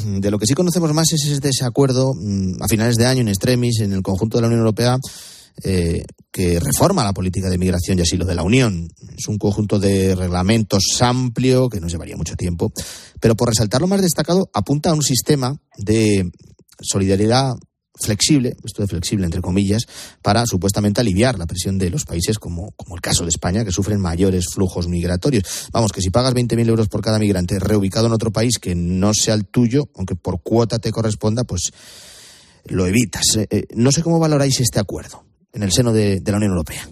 De 0.04 0.30
lo 0.30 0.38
que 0.38 0.46
sí 0.46 0.54
conocemos 0.54 0.92
más 0.92 1.12
es 1.12 1.26
este 1.26 1.48
ese 1.48 1.64
acuerdo 1.64 2.14
mm, 2.14 2.62
a 2.62 2.68
finales 2.68 2.96
de 2.96 3.06
año 3.06 3.20
en 3.20 3.28
extremis 3.28 3.80
en 3.80 3.92
el 3.92 4.02
conjunto 4.02 4.38
de 4.38 4.42
la 4.42 4.46
Unión 4.48 4.60
Europea 4.60 4.96
eh, 5.62 6.04
que 6.30 6.60
reforma 6.60 7.04
la 7.04 7.12
política 7.12 7.50
de 7.50 7.58
migración 7.58 7.98
y 7.98 8.02
asilo 8.02 8.24
de 8.24 8.34
la 8.34 8.44
Unión. 8.44 8.88
Es 9.18 9.26
un 9.28 9.36
conjunto 9.36 9.78
de 9.78 10.14
reglamentos 10.14 10.84
amplio 11.00 11.68
que 11.68 11.80
nos 11.80 11.90
llevaría 11.90 12.16
mucho 12.16 12.36
tiempo, 12.36 12.72
pero 13.18 13.34
por 13.34 13.48
resaltar 13.48 13.80
lo 13.80 13.88
más 13.88 14.00
destacado, 14.00 14.48
apunta 14.54 14.90
a 14.90 14.94
un 14.94 15.02
sistema 15.02 15.60
de 15.76 16.30
solidaridad 16.80 17.54
flexible, 18.00 18.56
esto 18.64 18.82
de 18.82 18.88
flexible 18.88 19.24
entre 19.24 19.40
comillas, 19.40 19.86
para 20.22 20.46
supuestamente 20.46 21.00
aliviar 21.00 21.38
la 21.38 21.46
presión 21.46 21.78
de 21.78 21.90
los 21.90 22.04
países 22.04 22.38
como, 22.38 22.72
como 22.72 22.94
el 22.94 23.00
caso 23.00 23.24
de 23.24 23.30
España, 23.30 23.64
que 23.64 23.72
sufren 23.72 24.00
mayores 24.00 24.46
flujos 24.52 24.88
migratorios. 24.88 25.68
Vamos, 25.72 25.92
que 25.92 26.00
si 26.00 26.10
pagas 26.10 26.34
20.000 26.34 26.68
euros 26.68 26.88
por 26.88 27.02
cada 27.02 27.18
migrante 27.18 27.58
reubicado 27.58 28.06
en 28.06 28.12
otro 28.12 28.30
país 28.32 28.58
que 28.58 28.74
no 28.74 29.14
sea 29.14 29.34
el 29.34 29.46
tuyo, 29.46 29.88
aunque 29.94 30.16
por 30.16 30.42
cuota 30.42 30.78
te 30.78 30.92
corresponda, 30.92 31.44
pues 31.44 31.70
lo 32.66 32.86
evitas. 32.86 33.36
Eh, 33.36 33.46
eh, 33.50 33.66
no 33.74 33.92
sé 33.92 34.02
cómo 34.02 34.18
valoráis 34.18 34.60
este 34.60 34.80
acuerdo 34.80 35.24
en 35.52 35.62
el 35.62 35.72
seno 35.72 35.92
de, 35.92 36.20
de 36.20 36.30
la 36.30 36.36
Unión 36.36 36.52
Europea. 36.52 36.88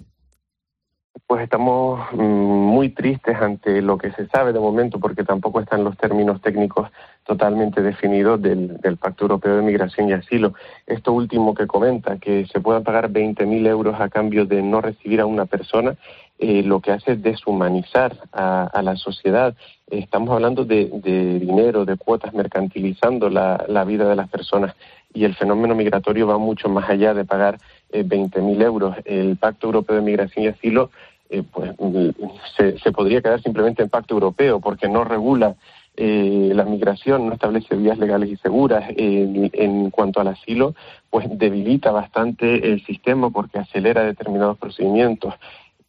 Pues 1.26 1.42
estamos 1.42 2.00
mm, 2.12 2.18
muy 2.18 2.90
tristes 2.90 3.36
ante 3.36 3.82
lo 3.82 3.98
que 3.98 4.12
se 4.12 4.26
sabe 4.28 4.52
de 4.52 4.60
momento, 4.60 4.98
porque 5.00 5.24
tampoco 5.24 5.60
están 5.60 5.84
los 5.84 5.96
términos 5.96 6.40
técnicos 6.40 6.88
totalmente 7.24 7.82
definidos 7.82 8.40
del, 8.40 8.78
Pacto 9.00 9.24
Europeo 9.24 9.56
de 9.56 9.62
Migración 9.62 10.08
y 10.08 10.12
Asilo. 10.12 10.54
Esto 10.86 11.12
último 11.12 11.54
que 11.54 11.66
comenta, 11.66 12.18
que 12.18 12.46
se 12.46 12.60
puedan 12.60 12.84
pagar 12.84 13.10
20.000 13.10 13.66
euros 13.66 14.00
a 14.00 14.08
cambio 14.08 14.46
de 14.46 14.62
no 14.62 14.80
recibir 14.80 15.20
a 15.20 15.26
una 15.26 15.46
persona, 15.46 15.96
eh, 16.38 16.62
lo 16.62 16.80
que 16.80 16.92
hace 16.92 17.12
es 17.12 17.22
deshumanizar 17.22 18.16
a, 18.32 18.80
la 18.82 18.96
sociedad. 18.96 19.54
Estamos 19.90 20.30
hablando 20.30 20.64
de, 20.64 20.86
dinero, 21.40 21.84
de 21.84 21.96
cuotas, 21.96 22.32
mercantilizando 22.32 23.28
la, 23.28 23.64
la 23.68 23.84
vida 23.84 24.08
de 24.08 24.16
las 24.16 24.28
personas 24.28 24.74
y 25.12 25.24
el 25.24 25.34
fenómeno 25.34 25.74
migratorio 25.74 26.26
va 26.26 26.38
mucho 26.38 26.68
más 26.68 26.88
allá 26.88 27.14
de 27.14 27.24
pagar 27.24 27.58
eh, 27.90 28.04
20.000 28.04 28.62
euros. 28.62 28.96
El 29.04 29.36
Pacto 29.36 29.66
Europeo 29.66 29.96
de 29.96 30.02
Migración 30.02 30.44
y 30.44 30.48
Asilo 30.48 30.90
eh, 31.30 31.42
pues, 31.50 31.72
se, 32.56 32.78
se, 32.78 32.92
podría 32.92 33.20
quedar 33.20 33.42
simplemente 33.42 33.82
en 33.82 33.88
pacto 33.88 34.14
europeo 34.14 34.60
porque 34.60 34.88
no 34.88 35.04
regula 35.04 35.56
eh, 36.00 36.52
la 36.54 36.64
migración, 36.64 37.26
no 37.26 37.34
establece 37.34 37.74
vías 37.74 37.98
legales 37.98 38.30
y 38.30 38.36
seguras. 38.36 38.84
En, 38.96 39.50
en, 39.52 39.90
cuanto 39.90 40.20
al 40.20 40.28
asilo, 40.28 40.74
pues 41.10 41.26
debilita 41.30 41.90
bastante 41.90 42.72
el 42.72 42.84
sistema 42.86 43.30
porque 43.30 43.58
acelera 43.58 44.04
determinados 44.04 44.58
procedimientos. 44.58 45.34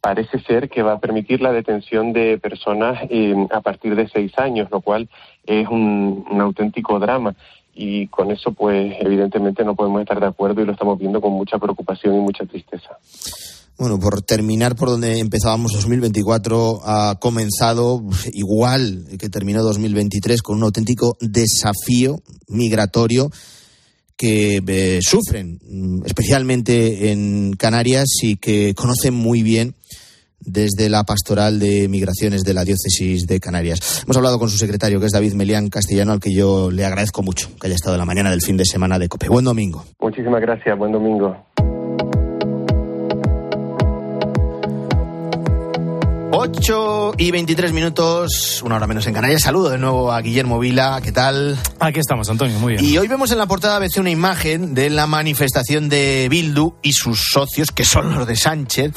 Parece 0.00 0.40
ser 0.40 0.68
que 0.68 0.82
va 0.82 0.94
a 0.94 0.98
permitir 0.98 1.40
la 1.40 1.52
detención 1.52 2.12
de 2.12 2.38
personas 2.38 2.98
eh, 3.08 3.34
a 3.52 3.60
partir 3.60 3.94
de 3.94 4.08
seis 4.08 4.36
años, 4.38 4.68
lo 4.70 4.80
cual 4.80 5.08
es 5.46 5.68
un, 5.68 6.24
un 6.28 6.40
auténtico 6.40 6.98
drama 6.98 7.34
y 7.72 8.08
con 8.08 8.32
eso 8.32 8.52
pues 8.52 8.96
evidentemente 8.98 9.64
no 9.64 9.76
podemos 9.76 10.00
estar 10.00 10.18
de 10.18 10.26
acuerdo 10.26 10.60
y 10.60 10.66
lo 10.66 10.72
estamos 10.72 10.98
viendo 10.98 11.20
con 11.20 11.32
mucha 11.32 11.58
preocupación 11.58 12.16
y 12.16 12.18
mucha 12.18 12.44
tristeza. 12.46 12.98
Bueno, 13.80 13.98
por 13.98 14.20
terminar 14.20 14.76
por 14.76 14.90
donde 14.90 15.20
empezábamos 15.20 15.72
2024, 15.72 16.82
ha 16.84 17.18
comenzado 17.18 18.02
igual 18.30 19.06
que 19.18 19.30
terminó 19.30 19.62
2023 19.62 20.42
con 20.42 20.58
un 20.58 20.64
auténtico 20.64 21.16
desafío 21.18 22.20
migratorio 22.46 23.30
que 24.18 24.62
eh, 24.66 24.98
sufren, 25.00 25.58
especialmente 26.04 27.10
en 27.10 27.54
Canarias 27.54 28.08
y 28.20 28.36
que 28.36 28.74
conocen 28.74 29.14
muy 29.14 29.42
bien 29.42 29.74
desde 30.40 30.88
la 30.88 31.04
pastoral 31.04 31.58
de 31.58 31.88
migraciones 31.88 32.42
de 32.42 32.54
la 32.54 32.64
diócesis 32.64 33.26
de 33.26 33.40
Canarias. 33.40 34.02
Hemos 34.04 34.16
hablado 34.16 34.38
con 34.38 34.48
su 34.50 34.58
secretario, 34.58 35.00
que 35.00 35.06
es 35.06 35.12
David 35.12 35.34
Melián 35.34 35.68
Castellano, 35.68 36.12
al 36.12 36.20
que 36.20 36.34
yo 36.34 36.70
le 36.70 36.84
agradezco 36.84 37.22
mucho 37.22 37.48
que 37.60 37.66
haya 37.66 37.76
estado 37.76 37.94
en 37.94 38.00
la 38.00 38.06
mañana 38.06 38.30
del 38.30 38.42
fin 38.42 38.56
de 38.56 38.64
semana 38.64 38.98
de 38.98 39.08
COPE. 39.08 39.28
Buen 39.28 39.44
domingo. 39.44 39.84
Muchísimas 40.00 40.40
gracias, 40.40 40.76
buen 40.76 40.92
domingo. 40.92 41.34
8 46.32 47.14
y 47.18 47.32
23 47.32 47.72
minutos, 47.72 48.62
una 48.62 48.76
hora 48.76 48.86
menos 48.86 49.04
en 49.08 49.14
Canarias. 49.14 49.42
Saludo 49.42 49.70
de 49.70 49.78
nuevo 49.78 50.12
a 50.12 50.20
Guillermo 50.20 50.60
Vila. 50.60 51.00
¿Qué 51.02 51.10
tal? 51.10 51.58
Aquí 51.80 51.98
estamos, 51.98 52.30
Antonio, 52.30 52.56
muy 52.60 52.74
bien. 52.74 52.84
Y 52.84 52.96
hoy 52.98 53.08
vemos 53.08 53.32
en 53.32 53.38
la 53.38 53.46
portada 53.46 53.76
a 53.76 53.78
veces 53.80 53.98
una 53.98 54.10
imagen 54.10 54.72
de 54.72 54.90
la 54.90 55.08
manifestación 55.08 55.88
de 55.88 56.28
Bildu 56.30 56.74
y 56.82 56.92
sus 56.92 57.20
socios, 57.32 57.72
que 57.72 57.84
son 57.84 58.14
los 58.14 58.28
de 58.28 58.36
Sánchez. 58.36 58.92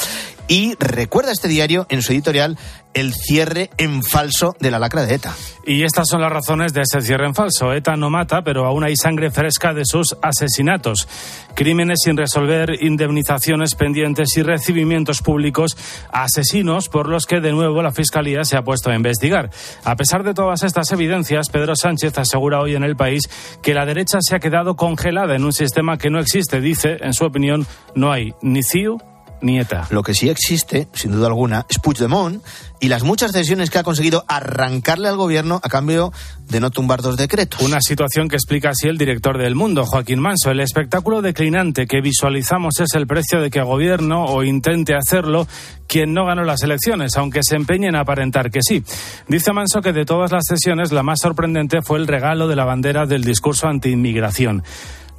Y 0.47 0.75
recuerda 0.75 1.31
este 1.31 1.47
diario 1.47 1.85
en 1.89 2.01
su 2.01 2.11
editorial 2.11 2.57
el 2.93 3.13
cierre 3.13 3.69
en 3.77 4.03
falso 4.03 4.55
de 4.59 4.69
la 4.69 4.79
lacra 4.79 5.05
de 5.05 5.15
ETA. 5.15 5.33
Y 5.65 5.83
estas 5.83 6.07
son 6.07 6.21
las 6.21 6.31
razones 6.31 6.73
de 6.73 6.81
ese 6.81 7.01
cierre 7.01 7.25
en 7.25 7.33
falso. 7.33 7.73
ETA 7.73 7.95
no 7.95 8.09
mata, 8.09 8.43
pero 8.43 8.65
aún 8.65 8.83
hay 8.83 8.95
sangre 8.95 9.31
fresca 9.31 9.73
de 9.73 9.83
sus 9.85 10.15
asesinatos. 10.21 11.07
Crímenes 11.55 11.99
sin 12.03 12.17
resolver, 12.17 12.83
indemnizaciones 12.83 13.75
pendientes 13.75 14.35
y 14.37 14.43
recibimientos 14.43 15.21
públicos 15.21 15.77
asesinos 16.11 16.89
por 16.89 17.09
los 17.09 17.25
que 17.25 17.39
de 17.39 17.51
nuevo 17.51 17.81
la 17.81 17.91
Fiscalía 17.91 18.43
se 18.43 18.57
ha 18.57 18.63
puesto 18.63 18.91
a 18.91 18.95
investigar. 18.95 19.49
A 19.83 19.95
pesar 19.95 20.23
de 20.23 20.33
todas 20.33 20.63
estas 20.63 20.91
evidencias, 20.91 21.49
Pedro 21.49 21.75
Sánchez 21.75 22.17
asegura 22.17 22.59
hoy 22.59 22.75
en 22.75 22.83
el 22.83 22.95
país 22.95 23.29
que 23.61 23.73
la 23.73 23.85
derecha 23.85 24.19
se 24.21 24.35
ha 24.35 24.39
quedado 24.39 24.75
congelada 24.75 25.35
en 25.35 25.45
un 25.45 25.53
sistema 25.53 25.97
que 25.97 26.09
no 26.09 26.19
existe. 26.19 26.61
Dice, 26.61 26.97
en 27.01 27.13
su 27.13 27.25
opinión, 27.25 27.65
no 27.95 28.11
hay 28.11 28.33
ni 28.41 28.61
CIU 28.61 28.99
Nieta. 29.43 29.87
Lo 29.91 30.01
que 30.01 30.13
sí 30.13 30.29
existe, 30.29 30.87
sin 30.93 31.11
duda 31.11 31.27
alguna, 31.27 31.65
es 31.69 31.77
Puigdemont 31.79 32.43
y 32.79 32.87
las 32.87 33.03
muchas 33.03 33.31
cesiones 33.31 33.69
que 33.69 33.77
ha 33.77 33.83
conseguido 33.83 34.25
arrancarle 34.27 35.07
al 35.07 35.17
gobierno 35.17 35.59
a 35.63 35.69
cambio 35.69 36.11
de 36.49 36.59
no 36.59 36.71
tumbar 36.71 37.01
dos 37.01 37.17
decretos. 37.17 37.61
Una 37.61 37.79
situación 37.81 38.27
que 38.27 38.35
explica 38.35 38.71
así 38.71 38.87
el 38.87 38.97
director 38.97 39.37
del 39.37 39.55
Mundo, 39.55 39.85
Joaquín 39.85 40.19
Manso. 40.19 40.51
El 40.51 40.59
espectáculo 40.59 41.21
declinante 41.21 41.87
que 41.87 42.01
visualizamos 42.01 42.79
es 42.79 42.93
el 42.95 43.07
precio 43.07 43.39
de 43.41 43.49
que 43.49 43.61
gobierno 43.61 44.25
o 44.25 44.43
intente 44.43 44.95
hacerlo 44.95 45.47
quien 45.87 46.13
no 46.13 46.25
ganó 46.25 46.43
las 46.43 46.63
elecciones, 46.63 47.15
aunque 47.17 47.41
se 47.43 47.55
empeñe 47.55 47.87
en 47.87 47.95
aparentar 47.95 48.49
que 48.49 48.61
sí. 48.61 48.83
Dice 49.27 49.53
Manso 49.53 49.81
que 49.81 49.93
de 49.93 50.05
todas 50.05 50.31
las 50.31 50.43
sesiones 50.47 50.91
la 50.91 51.03
más 51.03 51.19
sorprendente 51.21 51.81
fue 51.81 51.99
el 51.99 52.07
regalo 52.07 52.47
de 52.47 52.55
la 52.55 52.65
bandera 52.65 53.05
del 53.05 53.23
discurso 53.23 53.67
anti-inmigración. 53.67 54.63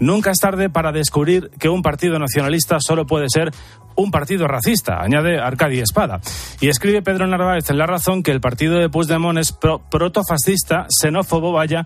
Nunca 0.01 0.33
es 0.33 0.39
tarde 0.39 0.71
para 0.71 0.91
descubrir 0.91 1.51
que 1.59 1.69
un 1.69 1.83
partido 1.83 2.19
nacionalista 2.19 2.79
solo 2.81 3.07
puede 3.07 3.27
ser 3.29 3.53
un 3.97 4.11
partido 4.11 4.47
racista, 4.47 5.01
añade 5.01 5.39
Arcadi 5.39 5.81
Espada. 5.81 6.21
Y 6.61 6.69
escribe 6.69 7.03
Pedro 7.03 7.27
Narváez 7.27 7.71
en 7.71 7.79
La 7.79 7.87
Razón 7.87 8.23
que 8.23 8.31
el 8.31 8.41
partido 8.41 8.79
de 8.79 8.89
Puigdemont 8.89 9.39
es 9.39 9.53
pro 9.53 9.83
protofascista, 9.91 10.87
xenófobo, 10.89 11.53
vaya, 11.53 11.85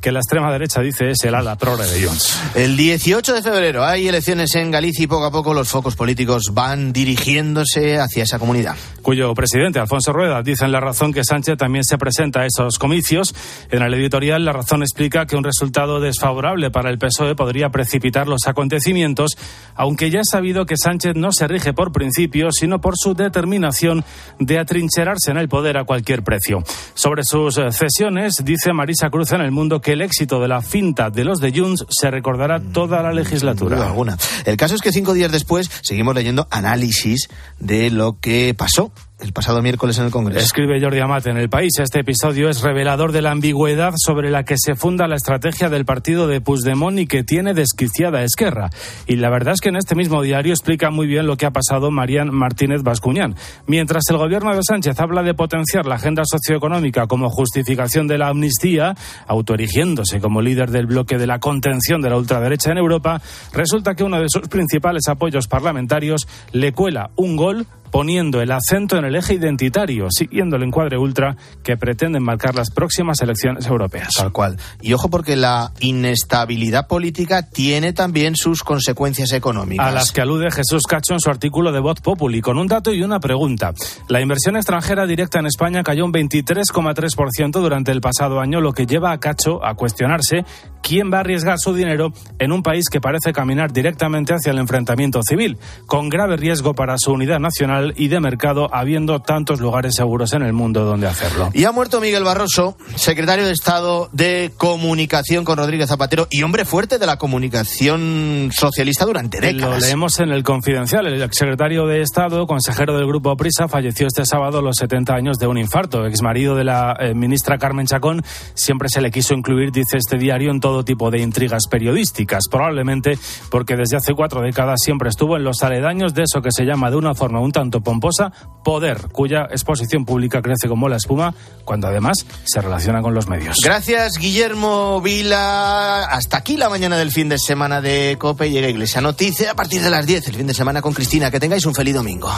que 0.00 0.12
la 0.12 0.20
extrema 0.20 0.52
derecha 0.52 0.80
dice 0.80 1.10
es 1.10 1.24
el 1.24 1.34
ala 1.34 1.56
progre 1.56 1.86
de 1.86 2.06
Junts. 2.06 2.38
El 2.54 2.76
18 2.76 3.34
de 3.34 3.42
febrero 3.42 3.84
hay 3.84 4.08
elecciones 4.08 4.54
en 4.54 4.70
Galicia 4.70 5.04
y 5.04 5.06
poco 5.06 5.24
a 5.26 5.30
poco 5.30 5.54
los 5.54 5.68
focos 5.68 5.96
políticos 5.96 6.50
van 6.52 6.92
dirigiéndose 6.92 7.98
hacia 7.98 8.22
esa 8.22 8.38
comunidad. 8.38 8.76
Cuyo 9.02 9.32
presidente, 9.34 9.78
Alfonso 9.78 10.12
Rueda, 10.12 10.42
dice 10.42 10.64
en 10.64 10.72
La 10.72 10.80
Razón 10.80 11.12
que 11.12 11.24
Sánchez 11.24 11.56
también 11.56 11.84
se 11.84 11.98
presenta 11.98 12.40
a 12.40 12.46
esos 12.46 12.78
comicios. 12.78 13.34
En 13.70 13.82
el 13.82 13.94
editorial, 13.94 14.44
La 14.44 14.52
Razón 14.52 14.82
explica 14.82 15.26
que 15.26 15.36
un 15.36 15.44
resultado 15.44 16.00
desfavorable 16.00 16.70
para 16.70 16.90
el 16.90 16.98
PSOE 16.98 17.34
podría 17.34 17.70
precipitar 17.70 18.28
los 18.28 18.46
acontecimientos, 18.46 19.36
aunque 19.74 20.10
ya 20.10 20.20
es 20.20 20.28
sabido 20.30 20.66
que 20.66 20.76
Sánchez 20.76 21.14
no 21.16 21.32
se 21.32 21.48
rige 21.48 21.72
por 21.72 21.92
principios, 21.92 22.56
sino 22.56 22.80
por 22.80 22.94
su 22.96 23.14
determinación 23.14 24.04
de 24.38 24.58
atrincherarse 24.58 25.30
en 25.30 25.38
el 25.38 25.48
poder 25.48 25.78
a 25.78 25.84
cualquier 25.84 26.22
precio. 26.22 26.62
Sobre 26.94 27.24
sus 27.24 27.56
eh, 27.58 27.72
cesiones, 27.72 28.42
dice 28.44 28.72
Marisa 28.72 29.10
Cruz 29.10 29.32
en 29.32 29.40
El 29.40 29.52
Mundo 29.52 29.80
que 29.80 29.87
el 29.92 30.02
éxito 30.02 30.40
de 30.40 30.48
la 30.48 30.62
finta 30.62 31.10
de 31.10 31.24
los 31.24 31.40
de 31.40 31.52
Junts 31.52 31.86
se 31.88 32.10
recordará 32.10 32.60
toda 32.60 33.02
la 33.02 33.12
legislatura. 33.12 33.86
alguna. 33.86 34.16
El 34.44 34.56
caso 34.56 34.74
es 34.74 34.80
que 34.80 34.92
cinco 34.92 35.14
días 35.14 35.32
después 35.32 35.70
seguimos 35.82 36.14
leyendo 36.14 36.46
análisis 36.50 37.28
de 37.58 37.90
lo 37.90 38.18
que 38.20 38.54
pasó 38.54 38.92
el 39.20 39.32
pasado 39.32 39.60
miércoles 39.62 39.98
en 39.98 40.04
el 40.04 40.10
Congreso. 40.10 40.38
Escribe 40.38 40.80
Jordi 40.80 41.00
Amat 41.00 41.26
en 41.26 41.38
El 41.38 41.48
País. 41.48 41.72
Este 41.80 42.00
episodio 42.00 42.48
es 42.48 42.62
revelador 42.62 43.10
de 43.10 43.20
la 43.20 43.32
ambigüedad 43.32 43.92
sobre 43.96 44.30
la 44.30 44.44
que 44.44 44.54
se 44.56 44.76
funda 44.76 45.08
la 45.08 45.16
estrategia 45.16 45.68
del 45.68 45.84
partido 45.84 46.28
de 46.28 46.40
Puigdemont 46.40 46.98
y 46.98 47.06
que 47.06 47.24
tiene 47.24 47.52
desquiciada 47.52 48.22
Esquerra. 48.22 48.70
Y 49.06 49.16
la 49.16 49.28
verdad 49.28 49.54
es 49.54 49.60
que 49.60 49.70
en 49.70 49.76
este 49.76 49.96
mismo 49.96 50.22
diario 50.22 50.52
explica 50.52 50.90
muy 50.90 51.08
bien 51.08 51.26
lo 51.26 51.36
que 51.36 51.46
ha 51.46 51.50
pasado 51.50 51.90
Marian 51.90 52.32
Martínez 52.32 52.82
Bascuñán. 52.82 53.34
Mientras 53.66 54.04
el 54.08 54.18
gobierno 54.18 54.54
de 54.54 54.62
Sánchez 54.62 55.00
habla 55.00 55.24
de 55.24 55.34
potenciar 55.34 55.86
la 55.86 55.96
agenda 55.96 56.22
socioeconómica 56.24 57.08
como 57.08 57.28
justificación 57.28 58.06
de 58.06 58.18
la 58.18 58.28
amnistía, 58.28 58.94
autoerigiéndose 59.26 60.20
como 60.20 60.42
líder 60.42 60.70
del 60.70 60.86
bloque 60.86 61.18
de 61.18 61.26
la 61.26 61.40
contención 61.40 62.00
de 62.00 62.10
la 62.10 62.16
ultraderecha 62.16 62.70
en 62.70 62.78
Europa, 62.78 63.20
resulta 63.52 63.94
que 63.94 64.04
uno 64.04 64.20
de 64.20 64.28
sus 64.28 64.48
principales 64.48 65.08
apoyos 65.08 65.48
parlamentarios 65.48 66.28
le 66.52 66.72
cuela 66.72 67.10
un 67.16 67.36
gol 67.36 67.66
poniendo 67.90 68.40
el 68.40 68.52
acento 68.52 68.96
en 68.96 69.04
el 69.04 69.14
eje 69.16 69.34
identitario, 69.34 70.08
siguiendo 70.10 70.56
el 70.56 70.62
encuadre 70.62 70.98
ultra 70.98 71.36
que 71.62 71.76
pretenden 71.76 72.22
marcar 72.22 72.54
las 72.54 72.70
próximas 72.70 73.20
elecciones 73.20 73.66
europeas. 73.66 74.10
Tal 74.16 74.32
cual. 74.32 74.56
Y 74.80 74.92
ojo 74.92 75.10
porque 75.10 75.36
la 75.36 75.72
inestabilidad 75.80 76.86
política 76.86 77.48
tiene 77.48 77.92
también 77.92 78.36
sus 78.36 78.62
consecuencias 78.62 79.32
económicas. 79.32 79.86
A 79.86 79.90
las 79.90 80.12
que 80.12 80.20
alude 80.20 80.50
Jesús 80.50 80.82
Cacho 80.88 81.14
en 81.14 81.20
su 81.20 81.30
artículo 81.30 81.72
de 81.72 81.80
Voz 81.80 82.00
Populi, 82.00 82.40
con 82.40 82.58
un 82.58 82.66
dato 82.66 82.92
y 82.92 83.02
una 83.02 83.20
pregunta. 83.20 83.72
La 84.08 84.20
inversión 84.20 84.56
extranjera 84.56 85.06
directa 85.06 85.38
en 85.38 85.46
España 85.46 85.82
cayó 85.82 86.04
un 86.04 86.12
23,3% 86.12 87.52
durante 87.52 87.92
el 87.92 88.00
pasado 88.00 88.40
año, 88.40 88.60
lo 88.60 88.72
que 88.72 88.86
lleva 88.86 89.12
a 89.12 89.18
Cacho 89.18 89.64
a 89.64 89.74
cuestionarse 89.74 90.44
quién 90.82 91.12
va 91.12 91.18
a 91.18 91.20
arriesgar 91.20 91.58
su 91.58 91.74
dinero 91.74 92.12
en 92.38 92.52
un 92.52 92.62
país 92.62 92.88
que 92.90 93.00
parece 93.00 93.32
caminar 93.32 93.72
directamente 93.72 94.34
hacia 94.34 94.52
el 94.52 94.58
enfrentamiento 94.58 95.20
civil, 95.22 95.58
con 95.86 96.08
grave 96.08 96.36
riesgo 96.36 96.74
para 96.74 96.96
su 96.98 97.12
unidad 97.12 97.40
nacional 97.40 97.77
y 97.96 98.08
de 98.08 98.20
mercado, 98.20 98.68
habiendo 98.72 99.20
tantos 99.20 99.60
lugares 99.60 99.94
seguros 99.94 100.32
en 100.32 100.42
el 100.42 100.52
mundo 100.52 100.84
donde 100.84 101.06
hacerlo. 101.06 101.50
Y 101.52 101.64
ha 101.64 101.72
muerto 101.72 102.00
Miguel 102.00 102.24
Barroso, 102.24 102.76
secretario 102.94 103.46
de 103.46 103.52
Estado 103.52 104.08
de 104.12 104.52
Comunicación 104.56 105.44
con 105.44 105.58
Rodríguez 105.58 105.88
Zapatero 105.88 106.26
y 106.30 106.42
hombre 106.42 106.64
fuerte 106.64 106.98
de 106.98 107.06
la 107.06 107.16
comunicación 107.16 108.50
socialista 108.52 109.04
durante 109.04 109.40
décadas. 109.40 109.80
Lo 109.80 109.86
leemos 109.86 110.20
en 110.20 110.30
el 110.30 110.42
Confidencial. 110.42 111.06
El 111.06 111.22
exsecretario 111.22 111.86
de 111.86 112.02
Estado, 112.02 112.46
consejero 112.46 112.96
del 112.96 113.06
Grupo 113.06 113.36
Prisa, 113.36 113.68
falleció 113.68 114.06
este 114.06 114.24
sábado 114.24 114.58
a 114.58 114.62
los 114.62 114.76
70 114.76 115.14
años 115.14 115.38
de 115.38 115.46
un 115.46 115.58
infarto. 115.58 116.06
Exmarido 116.06 116.54
de 116.54 116.64
la 116.64 116.96
eh, 116.98 117.14
ministra 117.14 117.58
Carmen 117.58 117.86
Chacón, 117.86 118.22
siempre 118.54 118.88
se 118.88 119.00
le 119.00 119.10
quiso 119.10 119.34
incluir, 119.34 119.70
dice 119.72 119.98
este 119.98 120.16
diario, 120.16 120.50
en 120.50 120.60
todo 120.60 120.84
tipo 120.84 121.10
de 121.10 121.20
intrigas 121.20 121.64
periodísticas. 121.70 122.44
Probablemente 122.50 123.18
porque 123.50 123.76
desde 123.76 123.96
hace 123.96 124.14
cuatro 124.14 124.40
décadas 124.40 124.80
siempre 124.82 125.08
estuvo 125.08 125.36
en 125.36 125.44
los 125.44 125.62
aledaños 125.62 126.14
de 126.14 126.22
eso 126.22 126.40
que 126.40 126.50
se 126.50 126.64
llama 126.64 126.90
de 126.90 126.96
una 126.96 127.14
forma 127.14 127.40
un 127.40 127.52
tanto 127.52 127.67
pomposa 127.70 128.32
poder, 128.64 129.08
cuya 129.12 129.46
exposición 129.50 130.04
pública 130.04 130.42
crece 130.42 130.68
como 130.68 130.88
la 130.88 130.96
espuma 130.96 131.34
cuando 131.64 131.86
además 131.86 132.26
se 132.44 132.60
relaciona 132.60 133.02
con 133.02 133.14
los 133.14 133.28
medios. 133.28 133.58
Gracias, 133.62 134.18
Guillermo 134.18 135.00
Vila. 135.00 136.04
Hasta 136.04 136.38
aquí 136.38 136.56
la 136.56 136.68
mañana 136.68 136.96
del 136.96 137.10
fin 137.10 137.28
de 137.28 137.38
semana 137.38 137.80
de 137.80 138.16
COPE. 138.18 138.50
Llega 138.50 138.68
Iglesia 138.68 139.00
Noticia 139.00 139.52
a 139.52 139.54
partir 139.54 139.82
de 139.82 139.90
las 139.90 140.06
10, 140.06 140.28
el 140.28 140.34
fin 140.34 140.46
de 140.46 140.54
semana 140.54 140.82
con 140.82 140.92
Cristina. 140.92 141.30
Que 141.30 141.40
tengáis 141.40 141.66
un 141.66 141.74
feliz 141.74 141.94
domingo. 141.94 142.30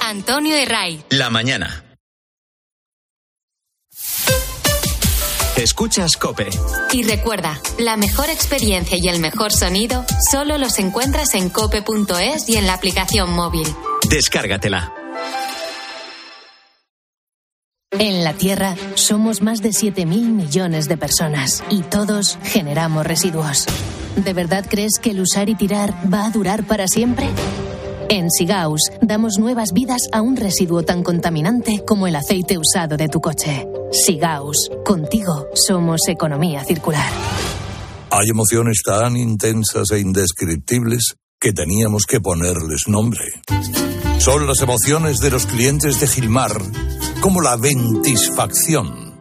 Antonio 0.00 0.54
de 0.54 0.64
Ray. 0.66 1.04
La 1.10 1.30
mañana. 1.30 1.91
Escuchas 5.62 6.16
Cope. 6.16 6.48
Y 6.92 7.04
recuerda, 7.04 7.60
la 7.78 7.96
mejor 7.96 8.28
experiencia 8.30 8.98
y 9.00 9.06
el 9.08 9.20
mejor 9.20 9.52
sonido 9.52 10.04
solo 10.30 10.58
los 10.58 10.80
encuentras 10.80 11.34
en 11.34 11.50
cope.es 11.50 12.48
y 12.48 12.56
en 12.56 12.66
la 12.66 12.74
aplicación 12.74 13.32
móvil. 13.32 13.66
Descárgatela. 14.10 14.92
En 17.92 18.24
la 18.24 18.32
Tierra 18.32 18.74
somos 18.94 19.40
más 19.40 19.62
de 19.62 19.68
7.000 19.68 20.04
millones 20.06 20.88
de 20.88 20.96
personas 20.96 21.62
y 21.70 21.82
todos 21.82 22.38
generamos 22.42 23.06
residuos. 23.06 23.66
¿De 24.16 24.32
verdad 24.32 24.66
crees 24.68 24.98
que 25.00 25.10
el 25.10 25.20
usar 25.20 25.48
y 25.48 25.54
tirar 25.54 25.94
va 26.12 26.26
a 26.26 26.30
durar 26.30 26.64
para 26.64 26.88
siempre? 26.88 27.28
En 28.08 28.30
Sigaus 28.30 28.80
damos 29.00 29.38
nuevas 29.38 29.72
vidas 29.72 30.02
a 30.12 30.20
un 30.22 30.36
residuo 30.36 30.82
tan 30.82 31.02
contaminante 31.02 31.84
como 31.86 32.06
el 32.06 32.16
aceite 32.16 32.58
usado 32.58 32.96
de 32.96 33.08
tu 33.08 33.20
coche. 33.20 33.66
Sigaus, 33.90 34.70
contigo 34.84 35.48
somos 35.54 36.00
economía 36.08 36.64
circular. 36.64 37.10
Hay 38.10 38.28
emociones 38.28 38.82
tan 38.84 39.16
intensas 39.16 39.90
e 39.90 40.00
indescriptibles 40.00 41.14
que 41.40 41.52
teníamos 41.52 42.04
que 42.06 42.20
ponerles 42.20 42.82
nombre. 42.86 43.24
Son 44.18 44.46
las 44.46 44.60
emociones 44.60 45.18
de 45.18 45.30
los 45.30 45.46
clientes 45.46 45.98
de 45.98 46.06
Gilmar, 46.06 46.52
como 47.20 47.40
la 47.40 47.56
ventisfacción. 47.56 49.11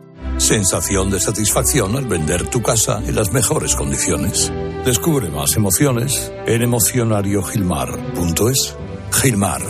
Sensación 0.41 1.09
de 1.11 1.19
satisfacción 1.19 1.95
al 1.95 2.07
vender 2.07 2.49
tu 2.49 2.63
casa 2.63 2.99
en 3.05 3.13
las 3.13 3.31
mejores 3.31 3.75
condiciones. 3.75 4.51
Descubre 4.83 5.29
más 5.29 5.55
emociones 5.55 6.31
en 6.47 6.63
emocionariogilmar.es. 6.63 8.75
Gilmar, 9.11 9.61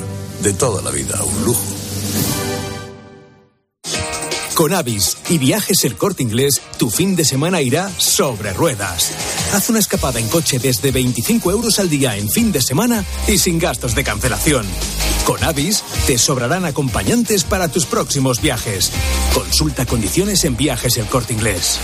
de 0.41 0.53
toda 0.53 0.81
la 0.81 0.91
vida, 0.91 1.21
un 1.21 1.43
lujo. 1.43 1.61
Con 4.55 4.73
Avis 4.73 5.17
y 5.29 5.39
Viajes 5.39 5.83
El 5.83 5.97
Corte 5.97 6.23
Inglés, 6.23 6.61
tu 6.77 6.89
fin 6.89 7.17
de 7.17 7.25
semana 7.25 7.61
irá 7.61 7.91
sobre 7.97 8.53
ruedas. 8.53 9.11
Haz 9.53 9.69
una 9.69 9.79
escapada 9.79 10.21
en 10.21 10.29
coche 10.29 10.57
desde 10.57 10.91
25 10.91 11.51
euros 11.51 11.79
al 11.79 11.89
día 11.89 12.15
en 12.15 12.29
fin 12.29 12.53
de 12.53 12.61
semana 12.61 13.03
y 13.27 13.37
sin 13.37 13.59
gastos 13.59 13.93
de 13.93 14.05
cancelación. 14.05 14.65
Con 15.31 15.45
Avis 15.45 15.81
te 16.07 16.17
sobrarán 16.17 16.65
acompañantes 16.65 17.45
para 17.45 17.69
tus 17.69 17.85
próximos 17.85 18.41
viajes. 18.41 18.91
Consulta 19.33 19.85
condiciones 19.85 20.43
en 20.43 20.57
Viajes 20.57 20.97
El 20.97 21.05
Corte 21.05 21.31
Inglés. 21.31 21.79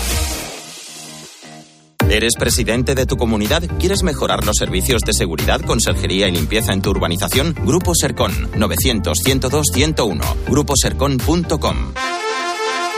¿Eres 2.10 2.34
presidente 2.38 2.94
de 2.94 3.06
tu 3.06 3.16
comunidad? 3.16 3.62
¿Quieres 3.78 4.02
mejorar 4.02 4.44
los 4.44 4.56
servicios 4.58 5.00
de 5.00 5.14
seguridad, 5.14 5.62
conserjería 5.62 6.28
y 6.28 6.32
limpieza 6.32 6.74
en 6.74 6.82
tu 6.82 6.90
urbanización? 6.90 7.54
Grupo 7.64 7.94
Sercon 7.94 8.50
900 8.54 9.18
102 9.18 9.66
101 9.72 10.24
gruposercon.com 10.50 11.94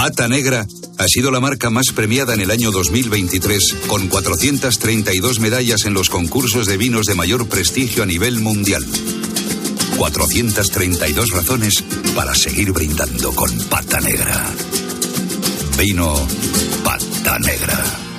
Pata 0.00 0.28
Negra 0.28 0.66
ha 0.96 1.04
sido 1.08 1.30
la 1.30 1.40
marca 1.40 1.68
más 1.68 1.92
premiada 1.94 2.32
en 2.32 2.40
el 2.40 2.50
año 2.50 2.70
2023, 2.70 3.76
con 3.86 4.08
432 4.08 5.40
medallas 5.40 5.84
en 5.84 5.92
los 5.92 6.08
concursos 6.08 6.66
de 6.66 6.78
vinos 6.78 7.04
de 7.04 7.14
mayor 7.14 7.46
prestigio 7.50 8.02
a 8.02 8.06
nivel 8.06 8.40
mundial. 8.40 8.82
432 9.98 11.32
razones 11.32 11.84
para 12.14 12.34
seguir 12.34 12.72
brindando 12.72 13.34
con 13.34 13.50
Pata 13.68 14.00
Negra. 14.00 14.42
Vino 15.76 16.26
Pata 16.82 17.38
Negra. 17.38 18.09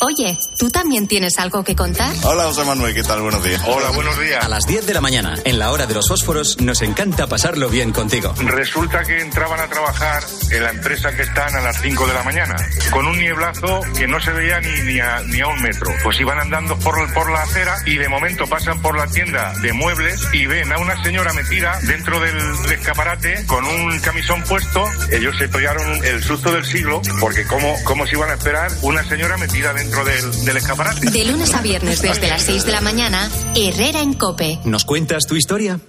Oye, 0.00 0.38
¿tú 0.56 0.70
también 0.70 1.08
tienes 1.08 1.38
algo 1.38 1.64
que 1.64 1.74
contar? 1.74 2.12
Hola, 2.22 2.44
José 2.44 2.64
Manuel, 2.64 2.94
¿qué 2.94 3.02
tal? 3.02 3.20
Buenos 3.20 3.42
días. 3.42 3.60
Hola, 3.66 3.90
buenos 3.90 4.16
días. 4.20 4.44
A 4.44 4.48
las 4.48 4.64
10 4.64 4.86
de 4.86 4.94
la 4.94 5.00
mañana, 5.00 5.34
en 5.44 5.58
la 5.58 5.72
hora 5.72 5.86
de 5.86 5.94
los 5.94 6.06
fósforos, 6.06 6.60
nos 6.60 6.82
encanta 6.82 7.26
pasarlo 7.26 7.68
bien 7.68 7.90
contigo. 7.90 8.32
Resulta 8.38 9.02
que 9.02 9.20
entraban 9.20 9.58
a 9.58 9.66
trabajar 9.66 10.22
en 10.52 10.62
la 10.62 10.70
empresa 10.70 11.10
que 11.16 11.22
están 11.22 11.52
a 11.56 11.60
las 11.62 11.80
5 11.82 12.06
de 12.06 12.14
la 12.14 12.22
mañana, 12.22 12.54
con 12.92 13.08
un 13.08 13.18
nieblazo 13.18 13.80
que 13.96 14.06
no 14.06 14.20
se 14.20 14.30
veía 14.30 14.60
ni, 14.60 14.70
ni, 14.82 15.00
a, 15.00 15.20
ni 15.22 15.40
a 15.40 15.48
un 15.48 15.60
metro. 15.62 15.90
Pues 16.04 16.20
iban 16.20 16.38
andando 16.38 16.78
por, 16.78 17.12
por 17.12 17.32
la 17.32 17.42
acera 17.42 17.74
y 17.84 17.96
de 17.96 18.08
momento 18.08 18.46
pasan 18.46 18.80
por 18.80 18.96
la 18.96 19.08
tienda 19.08 19.52
de 19.62 19.72
muebles 19.72 20.20
y 20.32 20.46
ven 20.46 20.72
a 20.72 20.78
una 20.78 21.02
señora 21.02 21.32
metida 21.32 21.76
dentro 21.82 22.20
del 22.20 22.36
escaparate 22.70 23.44
con 23.46 23.64
un 23.64 23.98
camisón 23.98 24.44
puesto. 24.44 24.84
Ellos 25.10 25.36
se 25.36 25.48
pegaron 25.48 26.04
el 26.04 26.22
susto 26.22 26.52
del 26.52 26.64
siglo, 26.64 27.02
porque 27.20 27.44
¿cómo, 27.48 27.74
cómo 27.82 28.06
se 28.06 28.14
iban 28.14 28.30
a 28.30 28.34
esperar 28.34 28.70
una 28.82 29.02
señora 29.02 29.36
metida 29.38 29.72
dentro 29.88 30.04
del, 30.04 30.44
del 30.44 30.56
escaparate? 30.58 31.10
De 31.10 31.24
lunes 31.24 31.54
a 31.54 31.62
viernes 31.62 32.02
desde 32.02 32.28
las 32.28 32.42
6 32.42 32.66
de 32.66 32.72
la 32.72 32.82
mañana, 32.82 33.30
Herrera 33.56 34.00
en 34.00 34.12
Cope. 34.12 34.58
¿Nos 34.64 34.84
cuentas 34.84 35.26
tu 35.26 35.34
historia? 35.34 35.80